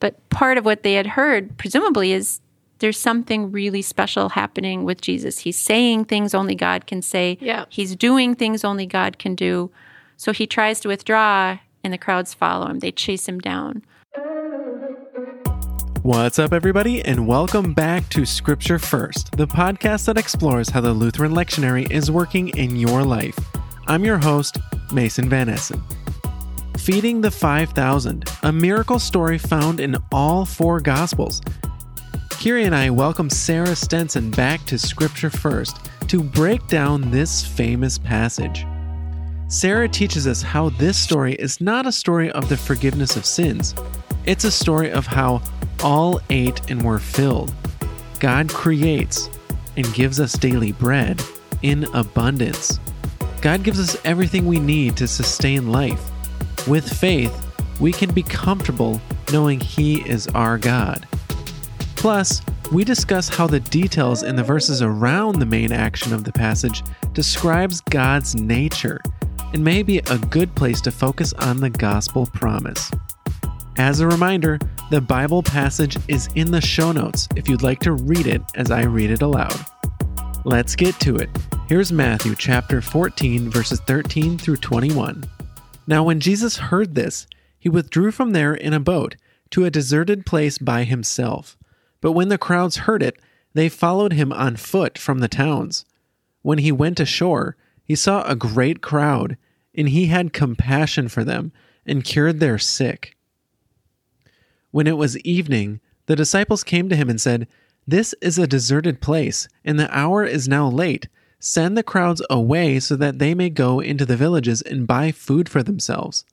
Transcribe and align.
But 0.00 0.30
part 0.30 0.56
of 0.56 0.64
what 0.64 0.82
they 0.82 0.94
had 0.94 1.06
heard, 1.06 1.56
presumably, 1.58 2.12
is 2.12 2.40
there's 2.78 2.98
something 2.98 3.52
really 3.52 3.82
special 3.82 4.30
happening 4.30 4.84
with 4.84 5.02
Jesus. 5.02 5.40
He's 5.40 5.58
saying 5.58 6.06
things 6.06 6.34
only 6.34 6.54
God 6.54 6.86
can 6.86 7.02
say. 7.02 7.36
Yeah. 7.38 7.66
He's 7.68 7.94
doing 7.94 8.34
things 8.34 8.64
only 8.64 8.86
God 8.86 9.18
can 9.18 9.34
do. 9.34 9.70
So 10.16 10.32
he 10.32 10.46
tries 10.46 10.80
to 10.80 10.88
withdraw, 10.88 11.58
and 11.84 11.92
the 11.92 11.98
crowds 11.98 12.32
follow 12.32 12.66
him. 12.66 12.78
They 12.78 12.92
chase 12.92 13.28
him 13.28 13.40
down. 13.40 13.84
What's 16.02 16.38
up, 16.38 16.54
everybody, 16.54 17.04
and 17.04 17.26
welcome 17.26 17.74
back 17.74 18.08
to 18.08 18.24
Scripture 18.24 18.78
First, 18.78 19.36
the 19.36 19.46
podcast 19.46 20.06
that 20.06 20.16
explores 20.16 20.70
how 20.70 20.80
the 20.80 20.94
Lutheran 20.94 21.32
lectionary 21.32 21.90
is 21.90 22.10
working 22.10 22.48
in 22.56 22.74
your 22.74 23.02
life. 23.02 23.38
I'm 23.86 24.02
your 24.06 24.16
host, 24.16 24.56
Mason 24.92 25.28
Van 25.28 25.50
Essen. 25.50 25.82
Feeding 26.78 27.20
the 27.20 27.30
5,000, 27.30 28.28
a 28.42 28.52
miracle 28.52 28.98
story 28.98 29.38
found 29.38 29.80
in 29.80 29.96
all 30.12 30.44
four 30.44 30.80
Gospels. 30.80 31.42
Kiri 32.30 32.64
and 32.64 32.74
I 32.74 32.88
welcome 32.90 33.28
Sarah 33.28 33.76
Stenson 33.76 34.30
back 34.30 34.64
to 34.66 34.78
Scripture 34.78 35.28
First 35.28 35.78
to 36.08 36.22
break 36.22 36.66
down 36.68 37.10
this 37.10 37.46
famous 37.46 37.98
passage. 37.98 38.66
Sarah 39.48 39.88
teaches 39.88 40.26
us 40.26 40.42
how 40.42 40.70
this 40.70 40.96
story 40.96 41.34
is 41.34 41.60
not 41.60 41.86
a 41.86 41.92
story 41.92 42.30
of 42.32 42.48
the 42.48 42.56
forgiveness 42.56 43.16
of 43.16 43.26
sins, 43.26 43.74
it's 44.24 44.44
a 44.44 44.50
story 44.50 44.90
of 44.90 45.06
how 45.06 45.42
all 45.82 46.20
ate 46.30 46.70
and 46.70 46.82
were 46.82 46.98
filled. 46.98 47.52
God 48.20 48.48
creates 48.48 49.28
and 49.76 49.92
gives 49.94 50.20
us 50.20 50.32
daily 50.32 50.72
bread 50.72 51.22
in 51.62 51.84
abundance. 51.94 52.78
God 53.40 53.62
gives 53.62 53.80
us 53.80 54.00
everything 54.04 54.46
we 54.46 54.58
need 54.58 54.96
to 54.98 55.08
sustain 55.08 55.72
life. 55.72 56.09
With 56.68 56.92
faith, 56.92 57.34
we 57.80 57.90
can 57.90 58.12
be 58.12 58.22
comfortable 58.22 59.00
knowing 59.32 59.58
He 59.58 60.06
is 60.08 60.28
our 60.28 60.58
God. 60.58 61.06
Plus, 61.96 62.42
we 62.70 62.84
discuss 62.84 63.28
how 63.28 63.46
the 63.46 63.60
details 63.60 64.22
in 64.22 64.36
the 64.36 64.44
verses 64.44 64.82
around 64.82 65.38
the 65.38 65.46
main 65.46 65.72
action 65.72 66.12
of 66.12 66.24
the 66.24 66.32
passage 66.32 66.82
describes 67.14 67.80
God's 67.80 68.34
nature 68.34 69.00
and 69.52 69.64
may 69.64 69.82
be 69.82 69.98
a 69.98 70.18
good 70.18 70.54
place 70.54 70.80
to 70.82 70.90
focus 70.90 71.32
on 71.34 71.56
the 71.56 71.70
gospel 71.70 72.26
promise. 72.26 72.90
As 73.78 74.00
a 74.00 74.06
reminder, 74.06 74.58
the 74.90 75.00
Bible 75.00 75.42
passage 75.42 75.96
is 76.08 76.28
in 76.34 76.50
the 76.50 76.60
show 76.60 76.92
notes 76.92 77.26
if 77.36 77.48
you'd 77.48 77.62
like 77.62 77.80
to 77.80 77.92
read 77.92 78.26
it 78.26 78.42
as 78.54 78.70
I 78.70 78.82
read 78.82 79.10
it 79.10 79.22
aloud. 79.22 79.58
Let's 80.44 80.76
get 80.76 81.00
to 81.00 81.16
it. 81.16 81.30
Here's 81.68 81.90
Matthew 81.90 82.34
chapter 82.34 82.82
14, 82.82 83.50
verses 83.50 83.80
13 83.80 84.36
through 84.36 84.58
21. 84.58 85.24
Now, 85.86 86.02
when 86.02 86.20
Jesus 86.20 86.56
heard 86.58 86.94
this, 86.94 87.26
he 87.58 87.68
withdrew 87.68 88.10
from 88.10 88.32
there 88.32 88.54
in 88.54 88.72
a 88.72 88.80
boat 88.80 89.16
to 89.50 89.64
a 89.64 89.70
deserted 89.70 90.24
place 90.24 90.58
by 90.58 90.84
himself. 90.84 91.56
But 92.00 92.12
when 92.12 92.28
the 92.28 92.38
crowds 92.38 92.78
heard 92.78 93.02
it, 93.02 93.20
they 93.54 93.68
followed 93.68 94.12
him 94.12 94.32
on 94.32 94.56
foot 94.56 94.96
from 94.96 95.18
the 95.18 95.28
towns. 95.28 95.84
When 96.42 96.58
he 96.58 96.72
went 96.72 97.00
ashore, 97.00 97.56
he 97.82 97.94
saw 97.94 98.22
a 98.24 98.36
great 98.36 98.80
crowd, 98.80 99.36
and 99.74 99.88
he 99.88 100.06
had 100.06 100.32
compassion 100.32 101.08
for 101.08 101.24
them 101.24 101.52
and 101.84 102.04
cured 102.04 102.40
their 102.40 102.58
sick. 102.58 103.16
When 104.70 104.86
it 104.86 104.96
was 104.96 105.18
evening, 105.18 105.80
the 106.06 106.16
disciples 106.16 106.64
came 106.64 106.88
to 106.88 106.96
him 106.96 107.10
and 107.10 107.20
said, 107.20 107.48
This 107.86 108.14
is 108.22 108.38
a 108.38 108.46
deserted 108.46 109.00
place, 109.00 109.48
and 109.64 109.78
the 109.78 109.94
hour 109.96 110.24
is 110.24 110.48
now 110.48 110.68
late. 110.68 111.08
Send 111.40 111.76
the 111.76 111.82
crowds 111.82 112.22
away 112.28 112.78
so 112.80 112.96
that 112.96 113.18
they 113.18 113.34
may 113.34 113.48
go 113.48 113.80
into 113.80 114.04
the 114.04 114.16
villages 114.16 114.60
and 114.60 114.86
buy 114.86 115.10
food 115.10 115.48
for 115.48 115.62
themselves. 115.62 116.24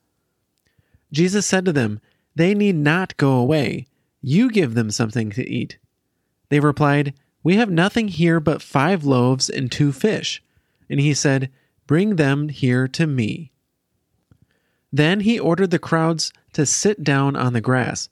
Jesus 1.13 1.45
said 1.45 1.63
to 1.65 1.71
them, 1.71 2.01
They 2.35 2.53
need 2.53 2.75
not 2.75 3.15
go 3.15 3.31
away. 3.31 3.87
You 4.21 4.51
give 4.51 4.73
them 4.73 4.91
something 4.91 5.29
to 5.31 5.49
eat. 5.49 5.77
They 6.49 6.59
replied, 6.59 7.13
We 7.41 7.55
have 7.55 7.69
nothing 7.69 8.09
here 8.09 8.41
but 8.41 8.61
five 8.61 9.05
loaves 9.05 9.49
and 9.49 9.71
two 9.71 9.93
fish. 9.93 10.43
And 10.89 10.99
he 10.99 11.13
said, 11.13 11.49
Bring 11.87 12.17
them 12.17 12.49
here 12.49 12.87
to 12.89 13.07
me. 13.07 13.53
Then 14.91 15.21
he 15.21 15.39
ordered 15.39 15.71
the 15.71 15.79
crowds 15.79 16.33
to 16.51 16.65
sit 16.65 17.03
down 17.03 17.37
on 17.37 17.53
the 17.53 17.61
grass. 17.61 18.09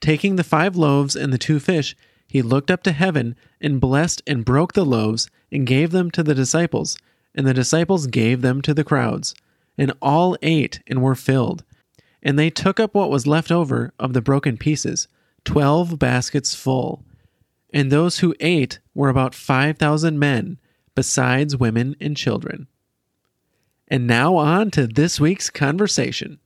Taking 0.00 0.36
the 0.36 0.44
five 0.44 0.76
loaves 0.76 1.14
and 1.14 1.30
the 1.30 1.38
two 1.38 1.60
fish, 1.60 1.94
he 2.28 2.42
looked 2.42 2.70
up 2.70 2.82
to 2.84 2.92
heaven 2.92 3.34
and 3.60 3.80
blessed 3.80 4.22
and 4.26 4.44
broke 4.44 4.74
the 4.74 4.84
loaves 4.84 5.30
and 5.50 5.66
gave 5.66 5.90
them 5.90 6.10
to 6.12 6.22
the 6.22 6.34
disciples, 6.34 6.96
and 7.34 7.46
the 7.46 7.54
disciples 7.54 8.06
gave 8.06 8.42
them 8.42 8.60
to 8.62 8.74
the 8.74 8.84
crowds. 8.84 9.34
And 9.76 9.92
all 10.02 10.36
ate 10.42 10.80
and 10.86 11.02
were 11.02 11.14
filled. 11.14 11.64
And 12.22 12.38
they 12.38 12.50
took 12.50 12.78
up 12.78 12.94
what 12.94 13.10
was 13.10 13.26
left 13.26 13.50
over 13.50 13.92
of 13.98 14.12
the 14.12 14.20
broken 14.20 14.56
pieces, 14.56 15.08
twelve 15.44 15.98
baskets 15.98 16.54
full. 16.54 17.04
And 17.72 17.90
those 17.90 18.18
who 18.18 18.34
ate 18.40 18.80
were 18.94 19.08
about 19.08 19.34
five 19.34 19.78
thousand 19.78 20.18
men, 20.18 20.58
besides 20.94 21.56
women 21.56 21.94
and 22.00 22.16
children. 22.16 22.66
And 23.86 24.06
now 24.06 24.36
on 24.36 24.70
to 24.72 24.86
this 24.86 25.20
week's 25.20 25.48
conversation. 25.48 26.40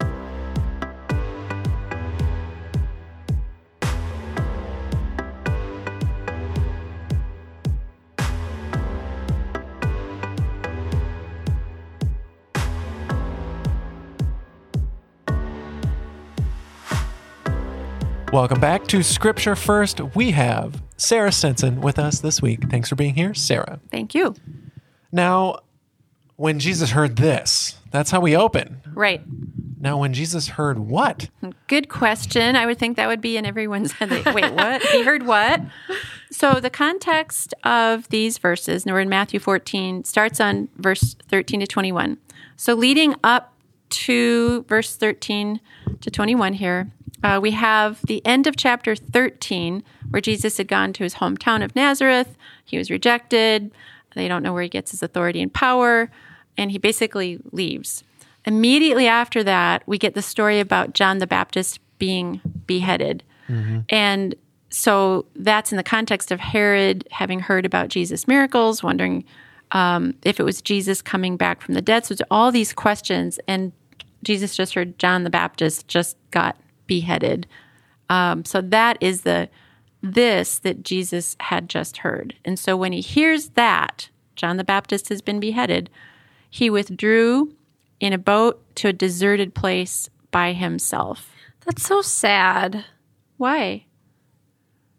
Welcome 18.32 18.60
back 18.60 18.87
to 18.87 19.03
Scripture 19.03 19.54
First. 19.54 20.00
We 20.15 20.31
have 20.31 20.82
Sarah 20.97 21.31
Stenson 21.31 21.82
with 21.82 21.98
us 21.98 22.20
this 22.20 22.41
week. 22.41 22.62
Thanks 22.70 22.88
for 22.88 22.94
being 22.94 23.15
here, 23.15 23.34
Sarah. 23.34 23.78
Thank 23.91 24.15
you. 24.15 24.34
Now, 25.12 25.59
when 26.37 26.59
Jesus 26.59 26.93
heard 26.93 27.16
this, 27.16 27.76
that's 27.91 28.10
how 28.10 28.20
we 28.20 28.34
open. 28.34 28.81
Right. 28.94 29.20
Now, 29.78 29.98
when 29.98 30.15
Jesus 30.15 30.48
heard 30.48 30.78
what? 30.78 31.28
Good 31.66 31.91
question. 31.91 32.56
I 32.56 32.65
would 32.65 32.78
think 32.78 32.97
that 32.97 33.06
would 33.06 33.20
be 33.20 33.37
in 33.37 33.44
everyone's 33.44 33.93
head. 33.93 34.10
Like, 34.10 34.34
Wait, 34.34 34.50
what? 34.54 34.81
he 34.81 35.04
heard 35.04 35.26
what? 35.26 35.60
So 36.31 36.59
the 36.59 36.70
context 36.70 37.53
of 37.64 38.09
these 38.09 38.38
verses, 38.38 38.87
and 38.87 38.94
we're 38.94 39.00
in 39.00 39.10
Matthew 39.10 39.41
14, 39.41 40.04
starts 40.04 40.41
on 40.41 40.70
verse 40.76 41.16
13 41.28 41.60
to 41.60 41.66
21. 41.66 42.16
So 42.56 42.72
leading 42.72 43.14
up 43.22 43.53
to 43.91 44.62
verse 44.62 44.97
13 44.97 45.60
to 46.00 46.10
21 46.10 46.54
here, 46.54 46.93
uh, 47.22 47.38
we 47.41 47.53
have 47.53 48.00
the 48.06 48.25
end 48.27 48.47
of 48.47 48.56
chapter 48.56 48.97
13, 48.97 49.83
where 50.10 50.21
Jesus 50.21 50.56
had 50.56 50.69
gone 50.69 50.93
to 50.94 51.05
his 51.05 51.16
hometown 51.16 51.65
of 51.65 51.75
Nazareth. 51.77 52.37
He 52.65 52.78
was 52.78 52.91
rejected. 52.91 53.71
They 54.15 54.28
don't 54.28 54.43
know 54.43 54.53
where 54.53 54.62
he 54.62 54.69
gets 54.69 54.91
his 54.91 55.03
authority 55.03 55.41
and 55.41 55.53
power, 55.53 56.11
and 56.59 56.71
he 56.71 56.78
basically 56.78 57.38
leaves. 57.53 58.05
Immediately 58.44 59.06
after 59.06 59.44
that, 59.44 59.82
we 59.87 59.99
get 59.99 60.15
the 60.15 60.22
story 60.22 60.59
about 60.61 60.94
John 60.94 61.19
the 61.19 61.27
Baptist 61.27 61.78
being 61.99 62.41
beheaded. 62.66 63.22
And 63.88 64.34
so 64.71 65.27
that's 65.37 65.71
in 65.71 65.77
the 65.77 65.82
context 65.84 66.32
of 66.32 66.41
Herod 66.41 67.06
having 67.11 67.41
heard 67.41 67.65
about 67.66 67.88
Jesus' 67.88 68.27
miracles, 68.27 68.82
wondering 68.82 69.25
um, 69.71 70.15
if 70.25 70.41
it 70.41 70.43
was 70.43 70.61
Jesus 70.61 71.00
coming 71.03 71.37
back 71.37 71.61
from 71.62 71.75
the 71.75 71.82
dead. 71.82 72.05
So 72.05 72.12
it's 72.12 72.22
all 72.31 72.50
these 72.50 72.72
questions, 72.72 73.38
and 73.47 73.72
Jesus 74.25 74.56
just 74.56 74.75
heard 74.75 74.99
John 74.99 75.25
the 75.25 75.31
Baptist 75.31 75.88
just 75.88 76.16
got 76.31 76.56
beheaded. 76.92 77.47
Um, 78.10 78.44
so 78.44 78.60
that 78.60 78.98
is 79.00 79.22
the 79.22 79.48
this 80.03 80.58
that 80.58 80.82
Jesus 80.82 81.36
had 81.41 81.69
just 81.69 81.98
heard. 81.98 82.34
And 82.44 82.58
so 82.58 82.76
when 82.76 82.92
he 82.92 83.00
hears 83.00 83.50
that 83.50 84.10
John 84.36 84.58
the 84.58 84.64
Baptist 84.64 85.08
has 85.08 85.22
been 85.22 85.41
beheaded, 85.41 85.88
he 86.50 86.69
withdrew 86.69 87.54
in 87.98 88.12
a 88.12 88.19
boat 88.19 88.60
to 88.76 88.88
a 88.88 88.92
deserted 88.92 89.54
place 89.54 90.10
by 90.31 90.52
himself. 90.52 91.31
That's 91.64 91.86
so 91.86 92.02
sad. 92.02 92.84
Why? 93.38 93.86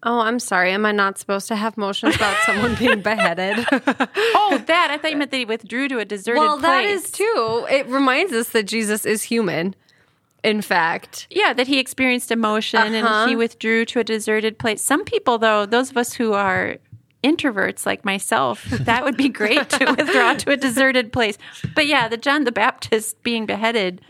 Oh, 0.02 0.20
I'm 0.20 0.40
sorry. 0.40 0.72
Am 0.72 0.86
I 0.86 0.92
not 0.92 1.20
supposed 1.20 1.48
to 1.50 1.56
have 1.56 1.78
emotions 1.78 2.16
about 2.16 2.38
someone 2.46 2.76
being 2.76 3.02
beheaded? 3.10 3.66
Oh, 3.70 4.64
that 4.66 4.88
I 4.90 4.98
thought 4.98 5.12
you 5.12 5.18
meant 5.18 5.32
that 5.32 5.38
he 5.38 5.46
withdrew 5.46 5.90
to 5.90 6.00
a 6.00 6.06
deserted 6.06 6.40
well, 6.40 6.58
place. 6.58 6.64
that 6.64 6.86
is 6.86 7.12
too. 7.12 7.68
It 7.70 7.86
reminds 7.88 8.34
us 8.34 8.50
that 8.50 8.64
Jesus 8.64 9.06
is 9.06 9.24
human. 9.24 9.76
In 10.44 10.62
fact, 10.62 11.28
Yeah, 11.30 11.54
that 11.54 11.68
he 11.68 11.80
experienced 11.80 12.32
emotion 12.32 12.80
Uh-huh. 12.80 13.08
and 13.22 13.30
he 13.30 13.36
withdrew 13.36 13.86
to 13.86 14.00
a 14.00 14.04
deserted 14.04 14.58
place. 14.60 14.82
Some 14.82 15.04
people, 15.06 15.38
though, 15.38 15.66
those 15.66 15.90
of 15.92 15.98
us 15.98 16.14
who 16.14 16.34
are 16.34 16.78
introverts 17.24 17.86
like 17.86 18.04
myself, 18.04 18.66
that 18.72 19.04
would 19.06 19.16
be 19.16 19.30
great 19.30 19.70
to 19.70 19.86
withdraw 19.98 20.34
to 20.34 20.52
a 20.52 20.58
deserted 20.58 21.14
place. 21.14 21.38
But 21.76 21.88
yeah, 21.88 22.10
the 22.10 22.18
John 22.18 22.44
the 22.44 22.52
Baptist 22.52 23.24
being 23.24 23.46
beheaded. 23.46 24.02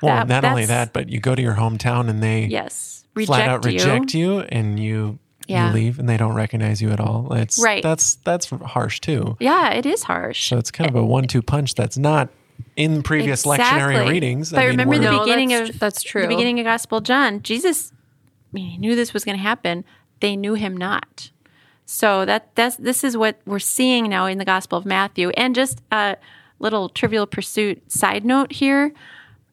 Well, 0.00 0.24
that- 0.24 0.28
not 0.28 0.44
only 0.46 0.64
that, 0.64 0.92
but 0.94 1.10
you 1.10 1.20
go 1.20 1.34
to 1.34 1.42
your 1.42 1.54
hometown 1.54 2.08
and 2.08 2.22
they 2.22 2.46
Yes, 2.46 3.04
reject 3.14 3.28
flat 3.28 3.48
out 3.50 3.64
you. 3.66 3.72
reject 3.72 4.14
you, 4.14 4.40
and 4.40 4.80
you 4.80 5.18
Yeah. 5.46 5.68
you 5.68 5.74
leave 5.74 5.98
and 5.98 6.08
they 6.08 6.16
don't 6.16 6.34
recognize 6.34 6.80
you 6.80 6.90
at 6.90 7.00
all. 7.00 7.32
It's 7.34 7.58
Right. 7.62 7.82
That's 7.82 8.14
that's 8.24 8.48
harsh 8.48 9.00
too. 9.00 9.36
Yeah, 9.40 9.70
it 9.70 9.84
is 9.84 10.04
harsh. 10.04 10.48
So 10.48 10.56
it's 10.56 10.70
kind 10.70 10.88
of 10.88 10.96
a 10.96 11.04
one-two 11.04 11.42
punch. 11.42 11.74
That's 11.74 11.98
not 11.98 12.30
in 12.76 13.02
previous 13.02 13.44
lectionary 13.44 13.90
Exactly. 13.90 14.12
readings. 14.12 14.50
But 14.50 14.66
remember 14.66 14.96
the 14.96 15.00
we're- 15.02 15.16
No, 15.16 15.24
beginning 15.24 15.48
that's 15.48 15.70
of 15.70 15.78
that's 15.78 16.02
true. 16.02 16.22
The 16.22 16.28
beginning 16.28 16.60
of 16.60 16.64
Gospel 16.64 17.00
John, 17.00 17.42
Jesus 17.42 17.92
he 18.54 18.78
knew 18.78 18.96
this 18.96 19.12
was 19.12 19.24
going 19.24 19.36
to 19.36 19.42
happen, 19.42 19.84
they 20.20 20.34
knew 20.36 20.54
him 20.54 20.76
not. 20.76 21.30
So 21.84 22.24
that 22.24 22.54
that's 22.54 22.76
this 22.76 23.04
is 23.04 23.16
what 23.16 23.40
we're 23.46 23.58
seeing 23.58 24.08
now 24.08 24.26
in 24.26 24.38
the 24.38 24.44
Gospel 24.44 24.78
of 24.78 24.86
Matthew. 24.86 25.30
And 25.30 25.54
just 25.54 25.82
a 25.90 26.16
little 26.58 26.88
trivial 26.88 27.26
pursuit 27.26 27.90
side 27.90 28.24
note 28.24 28.52
here. 28.52 28.92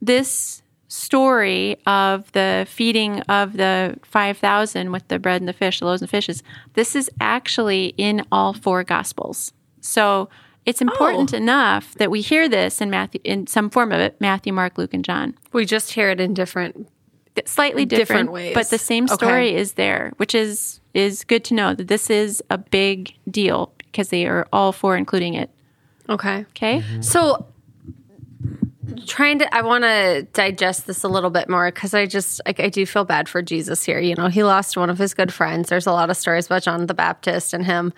This 0.02 0.62
story 0.88 1.78
of 1.86 2.32
the 2.34 2.66
feeding 2.70 3.20
of 3.22 3.58
the 3.58 3.98
5,000 4.04 4.92
with 4.92 5.08
the 5.08 5.20
bread 5.20 5.42
and 5.42 5.48
the 5.48 5.54
fish, 5.54 5.80
the 5.80 5.86
loaves 5.86 6.02
and 6.02 6.10
fishes, 6.10 6.44
this 6.74 6.96
is 6.96 7.10
actually 7.20 7.94
in 7.98 8.26
all 8.32 8.54
four 8.54 8.84
Gospels. 8.84 9.52
So 9.82 10.30
it's 10.66 10.82
important 10.82 11.34
Oh. 11.34 11.38
enough 11.38 11.94
that 11.96 12.10
we 12.12 12.22
hear 12.22 12.50
this 12.50 12.82
in 12.82 12.90
Matthew, 12.90 13.22
in 13.24 13.48
some 13.48 13.70
form 13.70 13.92
of 13.92 14.00
it, 14.00 14.16
Matthew, 14.20 14.52
Mark, 14.54 14.78
Luke, 14.78 14.94
and 14.94 15.06
John. 15.06 15.36
We 15.54 15.66
just 15.66 15.94
hear 15.94 16.10
it 16.10 16.20
in 16.20 16.34
different. 16.34 16.88
Slightly 17.46 17.84
different, 17.86 18.08
Different 18.08 18.32
ways. 18.32 18.54
but 18.54 18.70
the 18.70 18.78
same 18.78 19.04
Okay. 19.06 19.14
story 19.16 19.56
is 19.56 19.74
there, 19.74 20.14
which 20.18 20.34
is 20.34 20.80
is 20.94 21.26
good 21.26 21.44
to 21.44 21.54
know 21.54 21.74
that 21.74 21.90
this 21.90 22.10
is 22.10 22.42
a 22.50 22.58
big 22.58 23.14
deal 23.30 23.74
because 23.80 24.08
they 24.08 24.26
are 24.26 24.48
all 24.54 24.72
for 24.72 24.96
including 24.96 25.34
it. 25.34 25.50
Okay. 26.10 26.46
Okay, 26.52 26.80
mm-hmm. 26.80 27.02
So 27.02 27.46
trying 29.06 29.40
to 29.40 29.54
I 29.56 29.62
want 29.64 29.84
to 29.84 30.28
digest 30.34 30.88
this 30.88 31.04
a 31.04 31.08
little 31.08 31.30
bit 31.30 31.50
more 31.50 31.70
cuz 31.72 31.94
I 31.94 32.06
just 32.06 32.40
like 32.46 32.60
I 32.60 32.70
do 32.70 32.86
feel 32.86 33.04
bad 33.04 33.28
for 33.28 33.42
Jesus 33.42 33.84
here. 33.84 34.00
You 34.00 34.16
know, 34.16 34.28
he 34.28 34.44
lost 34.44 34.78
one 34.78 34.90
of 34.90 34.98
his 34.98 35.14
good 35.14 35.34
friends. 35.34 35.70
There's 35.70 35.88
a 35.88 35.92
lot 35.92 36.10
of 36.10 36.18
stories 36.18 36.46
about 36.46 36.64
John 36.64 36.86
the 36.88 36.94
Baptist 36.94 37.54
and 37.54 37.66
him. 37.66 37.94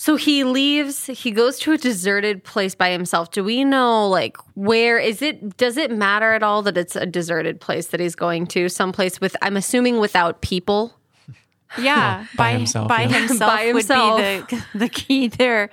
So 0.00 0.16
he 0.16 0.44
leaves, 0.44 1.08
he 1.08 1.30
goes 1.30 1.58
to 1.58 1.72
a 1.72 1.76
deserted 1.76 2.42
place 2.42 2.74
by 2.74 2.90
himself. 2.90 3.32
Do 3.32 3.44
we 3.44 3.64
know 3.64 4.08
like 4.08 4.38
where 4.54 4.98
is 4.98 5.20
it 5.20 5.58
does 5.58 5.76
it 5.76 5.90
matter 5.90 6.32
at 6.32 6.42
all 6.42 6.62
that 6.62 6.78
it's 6.78 6.96
a 6.96 7.04
deserted 7.04 7.60
place 7.60 7.88
that 7.88 8.00
he's 8.00 8.14
going 8.14 8.46
to? 8.46 8.70
Someplace 8.70 9.20
with 9.20 9.36
I'm 9.42 9.58
assuming 9.58 9.98
without 10.00 10.40
people. 10.40 10.94
yeah, 11.78 12.24
by 12.34 12.52
himself, 12.52 12.88
by 12.88 13.02
yeah. 13.02 13.08
himself 13.08 13.52
By 13.54 13.64
himself. 13.66 14.20
would 14.22 14.46
be 14.48 14.56
the 14.56 14.78
the 14.78 14.88
key 14.88 15.28
there. 15.28 15.68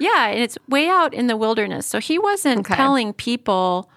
Yeah, 0.00 0.26
and 0.26 0.40
it's 0.40 0.58
way 0.68 0.88
out 0.88 1.14
in 1.14 1.28
the 1.28 1.36
wilderness, 1.36 1.86
so 1.86 2.00
he 2.00 2.18
wasn't 2.18 2.66
Okay. 2.66 2.74
telling 2.74 3.12
people, 3.12 3.88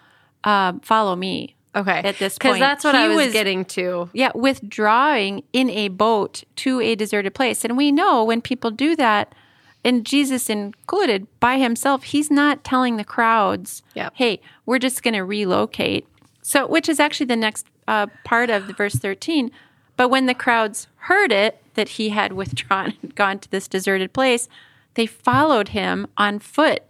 uh, 0.44 0.74
"Follow 0.84 1.16
me." 1.16 1.56
Okay. 1.76 2.02
At 2.04 2.20
this 2.20 2.38
point, 2.38 2.54
Cuz 2.54 2.60
that's 2.60 2.84
what 2.84 2.94
he 2.94 3.02
I 3.02 3.08
was, 3.08 3.18
was- 3.18 3.34
getting 3.34 3.66
to. 3.66 4.12
Yeah, 4.14 4.30
withdrawing 4.36 5.42
in 5.54 5.72
a 5.72 5.88
boat 5.88 6.44
to 6.58 6.82
a 6.82 6.94
deserted 6.94 7.34
place. 7.34 7.66
And 7.66 7.76
we 7.76 7.92
know 7.92 8.24
when 8.24 8.42
people 8.42 8.70
do 8.70 8.96
that, 8.98 9.34
and 9.84 10.06
Jesus 10.06 10.50
included 10.50 11.28
by 11.40 11.58
himself, 11.58 12.04
he's 12.04 12.30
not 12.30 12.64
telling 12.64 12.98
the 12.98 13.04
crowds, 13.04 13.82
Yep. 13.96 14.14
hey, 14.16 14.40
we're 14.66 14.80
just 14.80 15.04
going 15.04 15.14
to 15.16 15.24
relocate. 15.24 16.08
So, 16.42 16.68
which 16.68 16.88
is 16.90 17.00
actually 17.00 17.28
the 17.28 17.36
next 17.36 17.66
uh, 17.88 18.08
part 18.24 18.50
of 18.50 18.68
the 18.68 18.74
verse 18.74 18.96
13. 18.96 19.52
But 19.98 20.10
when 20.10 20.26
the 20.26 20.34
crowds 20.34 20.88
heard 20.96 21.32
it, 21.32 21.62
that 21.76 21.90
he 21.90 22.10
had 22.10 22.34
withdrawn 22.34 22.94
and 23.02 23.16
gone 23.16 23.40
to 23.40 23.50
this 23.50 23.68
deserted 23.68 24.14
place, 24.14 24.50
they 24.96 25.06
followed 25.06 25.70
him 25.70 26.08
on 26.18 26.40
foot 26.40 26.84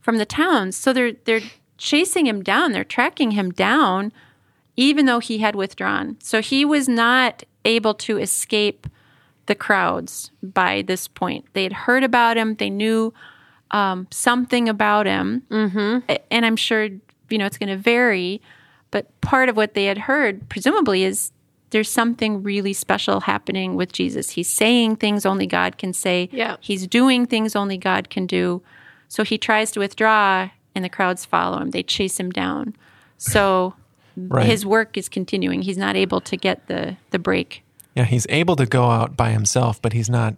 from 0.00 0.18
the 0.18 0.26
towns. 0.26 0.76
So 0.76 0.92
they're 0.92 1.12
they're 1.12 1.40
chasing 1.78 2.26
him 2.26 2.42
down, 2.42 2.72
they're 2.72 2.84
tracking 2.84 3.32
him 3.32 3.50
down 3.50 4.12
even 4.78 5.06
though 5.06 5.20
he 5.20 5.38
had 5.38 5.54
withdrawn. 5.56 6.16
So 6.20 6.42
he 6.42 6.64
was 6.64 6.86
not 6.86 7.44
able 7.64 7.94
to 7.94 8.18
escape 8.18 8.86
the 9.46 9.54
crowds 9.54 10.30
by 10.42 10.82
this 10.82 11.08
point. 11.08 11.44
They 11.52 11.62
had 11.62 11.72
heard 11.72 12.04
about 12.04 12.36
him, 12.36 12.54
they 12.56 12.70
knew 12.70 13.12
um, 13.70 14.06
something 14.10 14.68
about 14.68 15.06
him. 15.06 15.42
Mm-hmm. 15.50 16.12
And 16.30 16.46
I'm 16.46 16.56
sure, 16.56 16.84
you 17.28 17.38
know, 17.38 17.46
it's 17.46 17.58
going 17.58 17.68
to 17.68 17.76
vary. 17.76 18.40
But 18.90 19.20
part 19.20 19.48
of 19.48 19.56
what 19.56 19.74
they 19.74 19.86
had 19.86 19.98
heard, 19.98 20.48
presumably, 20.48 21.02
is 21.04 21.32
there's 21.70 21.90
something 21.90 22.42
really 22.42 22.72
special 22.72 23.20
happening 23.20 23.74
with 23.74 23.92
Jesus. 23.92 24.30
He's 24.30 24.48
saying 24.48 24.96
things 24.96 25.26
only 25.26 25.46
God 25.46 25.78
can 25.78 25.92
say. 25.92 26.28
Yeah. 26.32 26.56
He's 26.60 26.86
doing 26.86 27.26
things 27.26 27.56
only 27.56 27.76
God 27.76 28.08
can 28.08 28.26
do. 28.26 28.62
So 29.08 29.24
he 29.24 29.38
tries 29.38 29.70
to 29.72 29.80
withdraw, 29.80 30.50
and 30.74 30.84
the 30.84 30.88
crowds 30.88 31.24
follow 31.24 31.58
him. 31.58 31.70
They 31.72 31.82
chase 31.82 32.18
him 32.18 32.30
down. 32.30 32.74
So 33.18 33.74
Right. 34.16 34.46
his 34.46 34.64
work 34.64 34.96
is 34.96 35.08
continuing. 35.10 35.60
He's 35.62 35.76
not 35.76 35.94
able 35.94 36.22
to 36.22 36.36
get 36.38 36.68
the 36.68 36.96
the 37.10 37.18
break. 37.18 37.62
Yeah, 37.96 38.04
he's 38.04 38.26
able 38.28 38.54
to 38.56 38.66
go 38.66 38.90
out 38.90 39.16
by 39.16 39.30
himself, 39.30 39.80
but 39.82 39.92
he's 39.92 40.08
not. 40.10 40.36